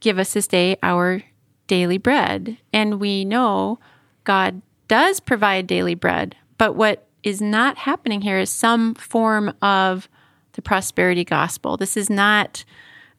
Give 0.00 0.18
us 0.18 0.32
this 0.32 0.46
day 0.46 0.76
our 0.82 1.22
daily 1.66 1.98
bread. 1.98 2.58
And 2.72 3.00
we 3.00 3.24
know 3.24 3.78
God 4.28 4.60
does 4.88 5.20
provide 5.20 5.66
daily 5.66 5.94
bread, 5.94 6.36
but 6.58 6.76
what 6.76 7.06
is 7.22 7.40
not 7.40 7.78
happening 7.78 8.20
here 8.20 8.38
is 8.38 8.50
some 8.50 8.94
form 8.94 9.54
of 9.62 10.06
the 10.52 10.60
prosperity 10.60 11.24
gospel. 11.24 11.78
This 11.78 11.96
is 11.96 12.10
not 12.10 12.62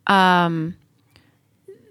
um, 0.06 0.76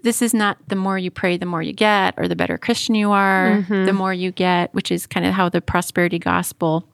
this 0.03 0.21
is 0.21 0.33
not 0.33 0.57
the 0.69 0.77
more 0.77 0.97
you 0.97 1.11
pray, 1.11 1.35
the 1.35 1.45
more 1.45 1.61
you 1.61 1.73
get, 1.73 2.13
or 2.15 2.29
the 2.29 2.35
better 2.37 2.57
Christian 2.57 2.95
you 2.95 3.11
are, 3.11 3.57
mm-hmm. 3.57 3.85
the 3.85 3.91
more 3.91 4.13
you 4.13 4.31
get, 4.31 4.73
which 4.73 4.89
is 4.89 5.05
kind 5.05 5.25
of 5.25 5.33
how 5.33 5.49
the 5.49 5.59
prosperity 5.59 6.17
gospel 6.17 6.87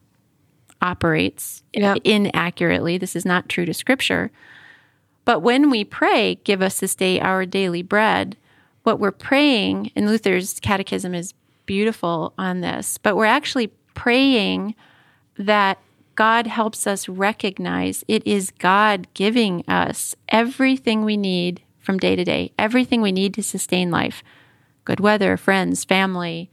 operates 0.82 1.62
Yep. 1.74 2.00
inaccurately. 2.06 2.98
This 2.98 3.16
is 3.16 3.24
not 3.24 3.50
true 3.50 3.66
to 3.66 3.74
scripture. 3.74 4.32
But 5.26 5.42
when 5.42 5.70
we 5.70 5.84
pray, 5.84 6.40
give 6.44 6.64
us 6.64 6.80
this 6.80 6.96
day 6.96 7.20
our 7.20 7.46
daily 7.46 7.84
bread, 7.84 8.36
what 8.82 9.00
we're 9.00 9.12
praying, 9.12 9.92
in 9.96 10.08
Luther's 10.08 10.60
catechism 10.60 11.14
is 11.14 11.36
beautiful 11.66 12.34
on 12.38 12.62
this, 12.62 12.98
but 12.98 13.16
we're 13.16 13.26
actually 13.26 13.68
praying 13.94 14.76
that 15.38 15.80
God 16.16 16.48
helps 16.48 16.88
us 16.88 17.10
recognize 17.10 18.04
it 18.08 18.26
is 18.26 18.52
God 18.52 19.08
giving 19.14 19.64
us 19.68 20.16
everything 20.30 21.04
we 21.04 21.18
need 21.18 21.62
from 21.80 21.98
day 21.98 22.16
to 22.16 22.24
day, 22.24 22.52
everything 22.58 23.02
we 23.02 23.12
need 23.12 23.34
to 23.36 23.44
sustain 23.44 23.92
life 23.92 24.24
good 24.86 25.00
weather, 25.00 25.36
friends, 25.36 25.84
family, 25.84 26.50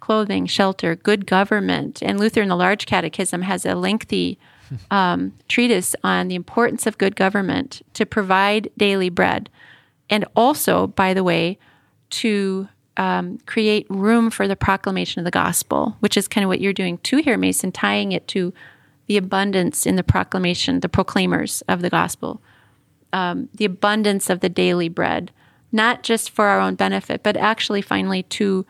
clothing, 0.00 0.44
shelter, 0.44 0.96
good 0.96 1.24
government. 1.24 2.02
And 2.02 2.18
Luther 2.18 2.42
in 2.42 2.48
the 2.48 2.56
Large 2.56 2.84
Catechism 2.84 3.42
has 3.42 3.64
a 3.64 3.76
lengthy 3.76 4.38
um, 4.90 5.32
treatise 5.48 5.94
on 6.02 6.28
the 6.28 6.34
importance 6.34 6.86
of 6.86 6.98
good 6.98 7.14
government 7.14 7.82
to 7.94 8.04
provide 8.04 8.68
daily 8.76 9.08
bread. 9.08 9.48
And 10.10 10.24
also, 10.34 10.88
by 10.88 11.14
the 11.14 11.24
way, 11.24 11.58
to 12.10 12.68
um, 12.96 13.38
create 13.46 13.86
room 13.88 14.30
for 14.30 14.48
the 14.48 14.56
proclamation 14.56 15.20
of 15.20 15.24
the 15.24 15.30
gospel, 15.30 15.96
which 16.00 16.16
is 16.16 16.28
kind 16.28 16.44
of 16.44 16.48
what 16.48 16.60
you're 16.60 16.72
doing 16.72 16.98
too 16.98 17.18
here, 17.18 17.36
Mason, 17.36 17.72
tying 17.72 18.12
it 18.12 18.26
to 18.28 18.52
the 19.06 19.16
abundance 19.16 19.86
in 19.86 19.96
the 19.96 20.02
proclamation, 20.02 20.80
the 20.80 20.88
proclaimers 20.88 21.62
of 21.68 21.82
the 21.82 21.90
gospel, 21.90 22.40
um, 23.12 23.48
the 23.54 23.64
abundance 23.64 24.28
of 24.30 24.40
the 24.40 24.48
daily 24.48 24.88
bread, 24.88 25.30
not 25.72 26.02
just 26.02 26.30
for 26.30 26.46
our 26.46 26.60
own 26.60 26.74
benefit, 26.74 27.22
but 27.22 27.36
actually 27.36 27.82
finally 27.82 28.22
to 28.24 28.66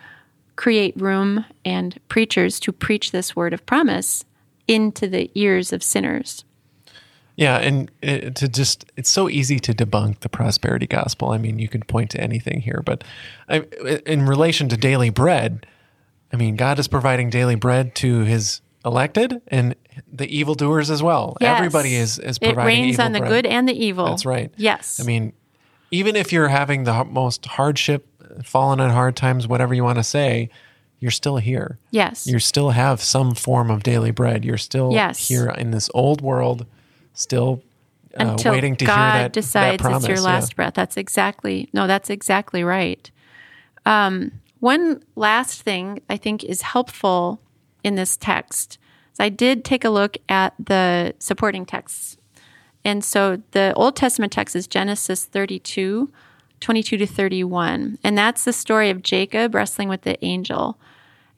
create 0.56 1.00
room 1.00 1.44
and 1.64 1.98
preachers 2.08 2.58
to 2.60 2.72
preach 2.72 3.12
this 3.12 3.36
word 3.36 3.52
of 3.52 3.64
promise 3.66 4.24
into 4.66 5.06
the 5.06 5.30
ears 5.34 5.72
of 5.72 5.82
sinners. 5.82 6.44
Yeah, 7.36 7.58
and 7.58 7.90
it, 8.02 8.34
to 8.36 8.48
just 8.48 8.86
it's 8.96 9.10
so 9.10 9.28
easy 9.28 9.58
to 9.60 9.72
debunk 9.74 10.20
the 10.20 10.28
prosperity 10.30 10.86
gospel. 10.86 11.30
I 11.30 11.38
mean, 11.38 11.58
you 11.58 11.68
could 11.68 11.86
point 11.86 12.10
to 12.12 12.20
anything 12.20 12.60
here, 12.62 12.82
but 12.84 13.04
I, 13.48 13.58
eh, 13.84 13.98
in 14.06 14.24
relation 14.26 14.68
to 14.70 14.76
daily 14.76 15.10
bread, 15.10 15.66
I 16.32 16.36
mean, 16.36 16.56
God 16.56 16.78
is 16.78 16.88
providing 16.88 17.28
daily 17.30 17.54
bread 17.54 17.94
to 17.96 18.20
His 18.20 18.62
elected 18.86 19.42
and 19.48 19.74
the 20.10 20.26
evildoers 20.34 20.90
as 20.90 21.02
well. 21.02 21.36
Yes. 21.40 21.58
Everybody 21.58 21.94
is 21.94 22.18
is 22.18 22.38
providing 22.38 22.60
It 22.62 22.64
rains 22.82 22.92
evil 22.94 23.04
on 23.04 23.12
the 23.12 23.18
bread. 23.18 23.30
good 23.30 23.46
and 23.46 23.68
the 23.68 23.74
evil. 23.84 24.06
That's 24.06 24.24
right. 24.24 24.50
Yes. 24.56 24.98
I 24.98 25.04
mean, 25.04 25.34
even 25.90 26.16
if 26.16 26.32
you're 26.32 26.48
having 26.48 26.84
the 26.84 27.04
most 27.04 27.44
hardship, 27.44 28.06
fallen 28.44 28.80
on 28.80 28.90
hard 28.90 29.14
times, 29.14 29.46
whatever 29.46 29.74
you 29.74 29.84
want 29.84 29.98
to 29.98 30.04
say, 30.04 30.48
you're 31.00 31.10
still 31.10 31.36
here. 31.36 31.78
yes. 31.90 32.26
You 32.26 32.38
still 32.38 32.70
have 32.70 33.02
some 33.02 33.34
form 33.34 33.70
of 33.70 33.82
daily 33.82 34.10
bread. 34.10 34.44
You're 34.44 34.56
still 34.56 34.92
Yes. 34.92 35.28
here 35.28 35.50
in 35.50 35.70
this 35.70 35.90
old 35.92 36.22
world, 36.22 36.64
still 37.16 37.62
uh, 38.18 38.28
until 38.28 38.52
waiting 38.52 38.76
to 38.76 38.84
God 38.84 39.12
hear 39.12 39.22
that, 39.24 39.32
decides 39.32 39.78
that 39.78 39.80
promise. 39.80 40.04
it's 40.04 40.08
your 40.08 40.18
yeah. 40.18 40.22
last 40.22 40.54
breath. 40.54 40.74
That's 40.74 40.96
exactly 40.96 41.68
no, 41.72 41.86
that's 41.86 42.10
exactly 42.10 42.62
right. 42.62 43.10
Um, 43.84 44.32
one 44.60 45.02
last 45.16 45.62
thing 45.62 46.00
I 46.08 46.16
think 46.16 46.44
is 46.44 46.62
helpful 46.62 47.40
in 47.82 47.94
this 47.94 48.16
text 48.16 48.78
is 49.12 49.20
I 49.20 49.28
did 49.28 49.64
take 49.64 49.84
a 49.84 49.90
look 49.90 50.16
at 50.28 50.54
the 50.58 51.14
supporting 51.18 51.66
texts. 51.66 52.16
And 52.84 53.04
so 53.04 53.42
the 53.50 53.72
Old 53.74 53.96
Testament 53.96 54.32
text 54.32 54.54
is 54.54 54.66
Genesis 54.66 55.24
32, 55.24 56.10
22 56.60 56.96
to 56.96 57.06
31. 57.06 57.98
And 58.02 58.16
that's 58.16 58.44
the 58.44 58.52
story 58.52 58.90
of 58.90 59.02
Jacob 59.02 59.54
wrestling 59.54 59.88
with 59.88 60.02
the 60.02 60.24
angel. 60.24 60.78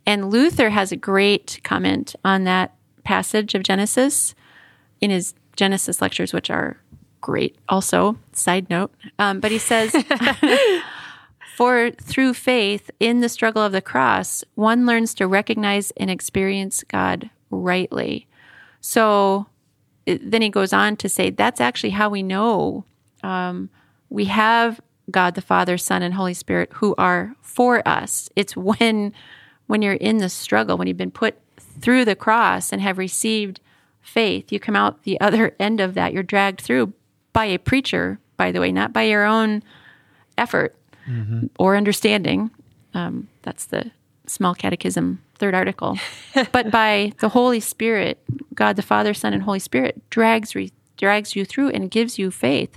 And 0.06 0.30
Luther 0.30 0.70
has 0.70 0.92
a 0.92 0.96
great 0.96 1.60
comment 1.64 2.14
on 2.24 2.44
that 2.44 2.74
passage 3.04 3.54
of 3.54 3.62
Genesis 3.62 4.34
in 5.00 5.10
his 5.10 5.34
Genesis 5.58 6.00
lectures, 6.00 6.32
which 6.32 6.50
are 6.50 6.78
great 7.20 7.56
also. 7.68 8.16
Side 8.32 8.70
note. 8.70 8.94
Um, 9.18 9.40
but 9.40 9.50
he 9.50 9.58
says, 9.58 9.92
For 11.56 11.90
through 11.90 12.34
faith 12.34 12.88
in 13.00 13.20
the 13.20 13.28
struggle 13.28 13.62
of 13.62 13.72
the 13.72 13.82
cross, 13.82 14.44
one 14.54 14.86
learns 14.86 15.12
to 15.14 15.26
recognize 15.26 15.90
and 15.96 16.08
experience 16.08 16.84
God 16.84 17.30
rightly. 17.50 18.28
So 18.80 19.46
it- 20.06 20.30
then 20.30 20.40
he 20.42 20.50
goes 20.50 20.72
on 20.72 20.96
to 20.98 21.08
say, 21.08 21.30
That's 21.30 21.60
actually 21.60 21.90
how 21.90 22.08
we 22.08 22.22
know 22.22 22.84
um, 23.24 23.70
we 24.08 24.26
have 24.26 24.80
God 25.10 25.34
the 25.34 25.42
Father, 25.42 25.76
Son, 25.76 26.02
and 26.02 26.14
Holy 26.14 26.34
Spirit 26.34 26.70
who 26.74 26.94
are 26.96 27.34
for 27.42 27.86
us. 27.86 28.30
It's 28.36 28.56
when 28.56 29.12
when 29.66 29.82
you're 29.82 29.94
in 29.94 30.18
the 30.18 30.28
struggle, 30.30 30.78
when 30.78 30.86
you've 30.86 30.96
been 30.96 31.10
put 31.10 31.34
through 31.80 32.04
the 32.04 32.14
cross 32.16 32.72
and 32.72 32.80
have 32.80 32.96
received 32.98 33.60
faith, 34.08 34.50
you 34.50 34.58
come 34.58 34.76
out 34.76 35.04
the 35.04 35.20
other 35.20 35.54
end 35.60 35.80
of 35.80 35.94
that. 35.94 36.12
You're 36.12 36.22
dragged 36.22 36.60
through 36.60 36.92
by 37.32 37.44
a 37.46 37.58
preacher, 37.58 38.18
by 38.36 38.50
the 38.50 38.60
way, 38.60 38.72
not 38.72 38.92
by 38.92 39.02
your 39.02 39.24
own 39.24 39.62
effort 40.36 40.74
or 41.58 41.76
understanding. 41.76 42.50
Um, 42.94 43.28
that's 43.42 43.66
the 43.66 43.90
small 44.26 44.54
catechism, 44.54 45.22
third 45.38 45.54
article. 45.54 45.98
but 46.52 46.70
by 46.70 47.12
the 47.20 47.30
Holy 47.30 47.60
Spirit, 47.60 48.22
God 48.54 48.76
the 48.76 48.82
Father, 48.82 49.14
Son, 49.14 49.32
and 49.32 49.42
Holy 49.42 49.58
Spirit 49.58 50.02
drags 50.10 50.54
re- 50.54 50.72
drags 50.96 51.36
you 51.36 51.44
through 51.44 51.70
and 51.70 51.90
gives 51.90 52.18
you 52.18 52.30
faith, 52.30 52.76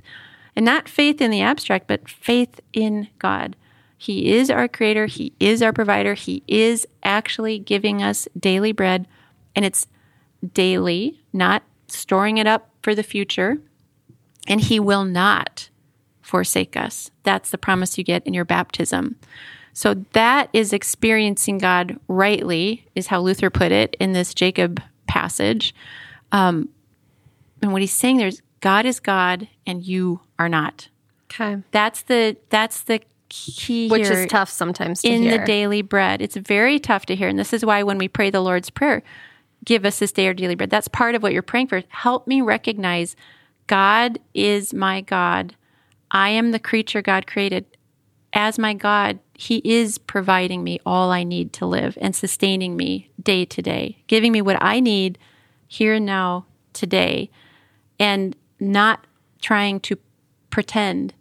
and 0.56 0.64
not 0.64 0.88
faith 0.88 1.22
in 1.22 1.32
the 1.32 1.42
abstract, 1.42 1.88
but 1.88 2.08
faith 2.08 2.60
in 2.72 3.08
God. 3.20 3.56
He 3.98 4.34
is 4.34 4.50
our 4.50 4.68
creator. 4.68 5.06
He 5.08 5.34
is 5.40 5.62
our 5.62 5.74
provider. 5.74 6.14
He 6.14 6.44
is 6.48 6.88
actually 7.04 7.60
giving 7.60 8.02
us 8.02 8.28
daily 8.40 8.72
bread, 8.72 9.08
and 9.56 9.66
it's 9.66 9.88
daily, 10.54 11.22
not 11.34 11.64
storing 11.88 12.38
it 12.38 12.48
up 12.48 12.70
for 12.82 12.96
the 12.96 13.04
future. 13.04 13.60
And 14.48 14.60
He 14.60 14.80
will 14.80 15.06
not 15.06 15.70
forsake 16.22 16.78
us. 16.78 17.12
That's 17.24 17.52
the 17.52 17.58
promise 17.58 17.98
you 17.98 18.04
get 18.04 18.26
in 18.26 18.34
your 18.34 18.46
baptism. 18.46 19.18
So 19.74 19.94
that 20.14 20.50
is 20.54 20.74
experiencing 20.74 21.58
God 21.58 22.00
rightly, 22.08 22.86
is 22.96 23.08
how 23.08 23.22
Luther 23.22 23.50
put 23.50 23.72
it 23.72 23.96
in 24.00 24.14
this 24.14 24.34
Jacob 24.34 24.82
passage. 25.08 25.74
Um, 26.32 26.70
and 27.62 27.72
what 27.72 27.82
he's 27.82 27.94
saying 27.94 28.18
there 28.18 28.28
is 28.28 28.42
God 28.60 28.86
is 28.86 29.00
God 29.00 29.48
and 29.66 29.84
you 29.84 30.22
are 30.40 30.50
not. 30.50 30.90
Okay. 31.26 31.62
That's 31.72 32.04
the 32.04 32.38
that's 32.50 32.82
the 32.82 33.02
key 33.30 33.88
which 33.88 34.10
is 34.10 34.28
tough 34.28 34.50
sometimes 34.50 35.02
to 35.02 35.08
in 35.08 35.24
hear. 35.24 35.38
the 35.38 35.46
daily 35.46 35.82
bread. 35.82 36.22
It's 36.22 36.36
very 36.36 36.80
tough 36.80 37.06
to 37.08 37.16
hear. 37.16 37.30
And 37.30 37.40
this 37.40 37.54
is 37.54 37.66
why 37.66 37.84
when 37.84 37.98
we 37.98 38.08
pray 38.08 38.30
the 38.30 38.42
Lord's 38.42 38.70
Prayer, 38.70 39.04
give 39.66 39.86
us 39.86 40.00
this 40.00 40.12
day 40.12 40.28
our 40.28 40.34
daily 40.34 40.56
bread, 40.56 40.70
that's 40.70 40.88
part 40.88 41.16
of 41.16 41.24
what 41.24 41.34
you're 41.34 41.42
praying 41.42 41.68
for. 41.68 41.84
Help 41.90 42.28
me 42.28 42.42
recognize 42.42 43.16
God 43.68 44.20
is 44.34 44.74
my 44.74 45.02
God. 45.02 45.56
I 46.10 46.30
am 46.30 46.52
the 46.52 46.60
creature 46.60 47.02
God 47.02 47.28
created. 47.28 47.66
As 48.34 48.58
my 48.58 48.74
God, 48.74 49.20
He 49.34 49.62
is 49.64 49.98
providing 49.98 50.64
me 50.64 50.80
all 50.86 51.12
I 51.12 51.24
need 51.24 51.54
to 51.54 51.66
live 51.66 51.98
and 52.02 52.16
sustaining 52.16 52.76
me 52.76 53.10
day 53.22 53.46
to 53.46 53.62
day, 53.62 54.04
giving 54.08 54.32
me 54.32 54.42
what 54.42 54.58
I 54.62 54.80
need 54.80 55.18
here 55.68 55.96
and 55.96 56.06
now 56.06 56.46
today, 56.74 57.30
and 58.00 58.36
not 58.60 59.06
trying 59.42 59.80
to 59.82 59.98
pretend 60.50 61.14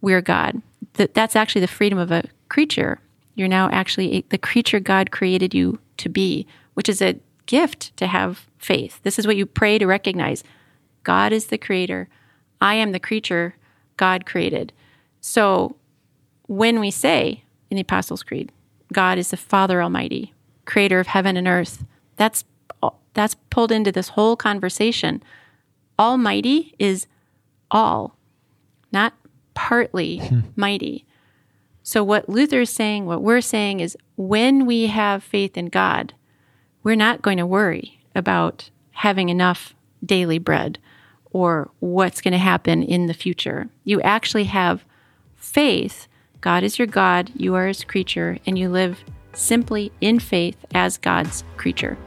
we're 0.00 0.20
God. 0.20 0.60
That 0.94 1.14
that's 1.14 1.36
actually 1.36 1.62
the 1.62 1.68
freedom 1.68 1.98
of 1.98 2.10
a 2.10 2.24
creature. 2.48 3.00
You're 3.34 3.48
now 3.48 3.68
actually 3.70 4.24
the 4.30 4.38
creature 4.38 4.80
God 4.80 5.10
created 5.10 5.54
you 5.54 5.78
to 5.98 6.08
be, 6.08 6.46
which 6.74 6.88
is 6.88 7.02
a 7.02 7.18
gift 7.46 7.96
to 7.96 8.06
have 8.06 8.46
faith. 8.58 9.00
This 9.02 9.18
is 9.18 9.26
what 9.26 9.36
you 9.36 9.46
pray 9.46 9.78
to 9.78 9.86
recognize. 9.86 10.44
God 11.04 11.32
is 11.32 11.46
the 11.46 11.58
creator. 11.58 12.08
I 12.60 12.74
am 12.74 12.92
the 12.92 13.00
creature 13.00 13.56
God 13.96 14.26
created. 14.26 14.72
So 15.20 15.76
when 16.46 16.80
we 16.80 16.90
say 16.90 17.44
in 17.70 17.76
the 17.76 17.82
Apostles' 17.82 18.22
Creed, 18.22 18.52
God 18.92 19.18
is 19.18 19.30
the 19.30 19.36
Father 19.36 19.82
Almighty, 19.82 20.32
creator 20.64 21.00
of 21.00 21.08
heaven 21.08 21.36
and 21.36 21.48
earth, 21.48 21.84
that's 22.16 22.44
that's 23.14 23.34
pulled 23.48 23.72
into 23.72 23.90
this 23.90 24.10
whole 24.10 24.36
conversation. 24.36 25.22
Almighty 25.98 26.74
is 26.78 27.06
all, 27.70 28.14
not 28.92 29.14
partly 29.54 30.18
hmm. 30.18 30.40
mighty. 30.54 31.06
So, 31.82 32.04
what 32.04 32.28
Luther 32.28 32.62
is 32.62 32.70
saying, 32.70 33.06
what 33.06 33.22
we're 33.22 33.40
saying 33.40 33.80
is 33.80 33.96
when 34.16 34.66
we 34.66 34.88
have 34.88 35.24
faith 35.24 35.56
in 35.56 35.66
God, 35.66 36.12
we're 36.86 36.94
not 36.94 37.20
going 37.20 37.36
to 37.36 37.44
worry 37.44 37.98
about 38.14 38.70
having 38.92 39.28
enough 39.28 39.74
daily 40.04 40.38
bread 40.38 40.78
or 41.32 41.68
what's 41.80 42.20
going 42.20 42.30
to 42.30 42.38
happen 42.38 42.80
in 42.80 43.06
the 43.06 43.12
future. 43.12 43.68
You 43.82 44.00
actually 44.02 44.44
have 44.44 44.84
faith. 45.34 46.06
God 46.40 46.62
is 46.62 46.78
your 46.78 46.86
God, 46.86 47.32
you 47.34 47.56
are 47.56 47.66
his 47.66 47.82
creature, 47.82 48.38
and 48.46 48.56
you 48.56 48.68
live 48.68 49.02
simply 49.32 49.90
in 50.00 50.20
faith 50.20 50.64
as 50.76 50.96
God's 50.96 51.42
creature. 51.56 51.98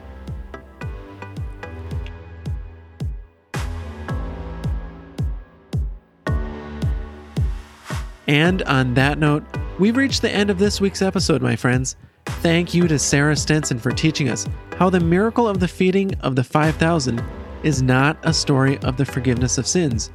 And 8.30 8.62
on 8.62 8.94
that 8.94 9.18
note, 9.18 9.44
we've 9.78 9.98
reached 9.98 10.22
the 10.22 10.32
end 10.32 10.50
of 10.50 10.58
this 10.58 10.80
week's 10.80 11.02
episode, 11.02 11.42
my 11.42 11.58
friends. 11.58 11.98
Thank 12.42 12.74
you 12.74 12.88
to 12.88 12.98
Sarah 12.98 13.36
Stenson 13.36 13.80
for 13.80 13.92
teaching 13.92 14.30
us 14.30 14.48
how 14.78 14.90
the 14.90 15.02
miracle 15.02 15.46
of 15.46 15.60
the 15.60 15.68
feeding 15.68 16.16
of 16.22 16.38
the 16.38 16.44
5,000 16.44 17.22
is 17.64 17.82
not 17.82 18.18
a 18.24 18.34
story 18.34 18.78
of 18.78 18.96
the 18.96 19.04
forgiveness 19.04 19.58
of 19.58 19.68
sins. 19.68 20.10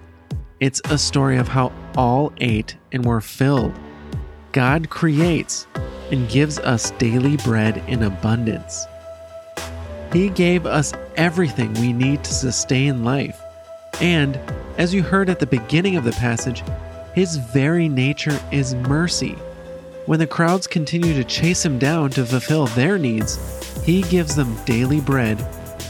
It's 0.59 0.81
a 0.87 0.97
story 0.97 1.37
of 1.37 1.49
how 1.49 1.71
all 1.99 2.33
ate 2.39 2.79
and 2.93 3.05
were 3.05 3.21
filled. 3.21 3.79
God 4.53 4.89
creates 4.89 5.67
and 6.11 6.27
gives 6.31 6.59
us 6.61 6.93
daily 6.93 7.37
bread 7.37 7.85
in 7.89 8.05
abundance. 8.05 8.87
He 10.11 10.31
gave 10.31 10.65
us 10.65 10.95
everything 11.17 11.75
we 11.75 11.93
need 11.93 12.25
to 12.25 12.33
sustain 12.33 13.05
life. 13.05 13.39
And, 14.01 14.41
as 14.79 14.95
you 14.95 15.03
heard 15.03 15.29
at 15.29 15.41
the 15.41 15.47
beginning 15.47 15.97
of 15.97 16.05
the 16.05 16.13
passage, 16.13 16.65
his 17.15 17.37
very 17.37 17.87
nature 17.87 18.41
is 18.51 18.75
mercy. 18.75 19.37
When 20.07 20.19
the 20.19 20.27
crowds 20.27 20.67
continue 20.67 21.15
to 21.15 21.25
chase 21.25 21.65
him 21.65 21.79
down 21.79 22.11
to 22.11 22.27
fulfill 22.27 22.67
their 22.67 22.99
needs, 22.99 23.39
he 23.85 24.03
gives 24.03 24.37
them 24.37 24.55
daily 24.67 25.01
bread 25.01 25.39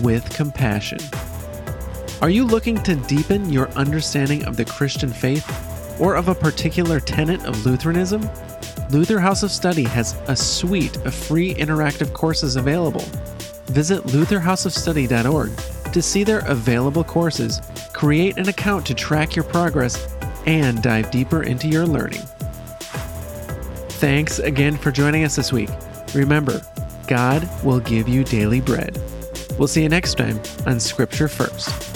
with 0.00 0.32
compassion. 0.32 0.98
Are 2.22 2.30
you 2.30 2.44
looking 2.44 2.80
to 2.84 2.94
deepen 2.94 3.52
your 3.52 3.68
understanding 3.70 4.44
of 4.44 4.56
the 4.56 4.64
Christian 4.64 5.12
faith 5.12 5.44
or 6.00 6.14
of 6.14 6.28
a 6.28 6.34
particular 6.34 7.00
tenet 7.00 7.44
of 7.44 7.66
Lutheranism? 7.66 8.28
Luther 8.90 9.18
House 9.18 9.42
of 9.42 9.50
Study 9.50 9.82
has 9.82 10.16
a 10.28 10.36
suite 10.36 10.96
of 10.98 11.12
free 11.12 11.52
interactive 11.52 12.12
courses 12.12 12.54
available. 12.54 13.04
Visit 13.66 14.04
lutherhouseofstudy.org 14.04 15.92
to 15.92 16.02
see 16.02 16.22
their 16.22 16.46
available 16.46 17.02
courses, 17.02 17.60
create 17.92 18.38
an 18.38 18.48
account 18.48 18.86
to 18.86 18.94
track 18.94 19.34
your 19.34 19.44
progress, 19.44 20.14
and 20.46 20.84
dive 20.84 21.10
deeper 21.10 21.42
into 21.42 21.66
your 21.66 21.86
learning. 21.86 22.22
Thanks 24.04 24.38
again 24.38 24.76
for 24.76 24.90
joining 24.92 25.24
us 25.24 25.34
this 25.34 25.50
week. 25.50 25.70
Remember, 26.14 26.60
God 27.08 27.48
will 27.64 27.80
give 27.80 28.06
you 28.06 28.22
daily 28.22 28.60
bread. 28.60 29.00
We'll 29.58 29.66
see 29.66 29.82
you 29.82 29.88
next 29.88 30.18
time 30.18 30.38
on 30.66 30.78
Scripture 30.78 31.26
First. 31.26 31.93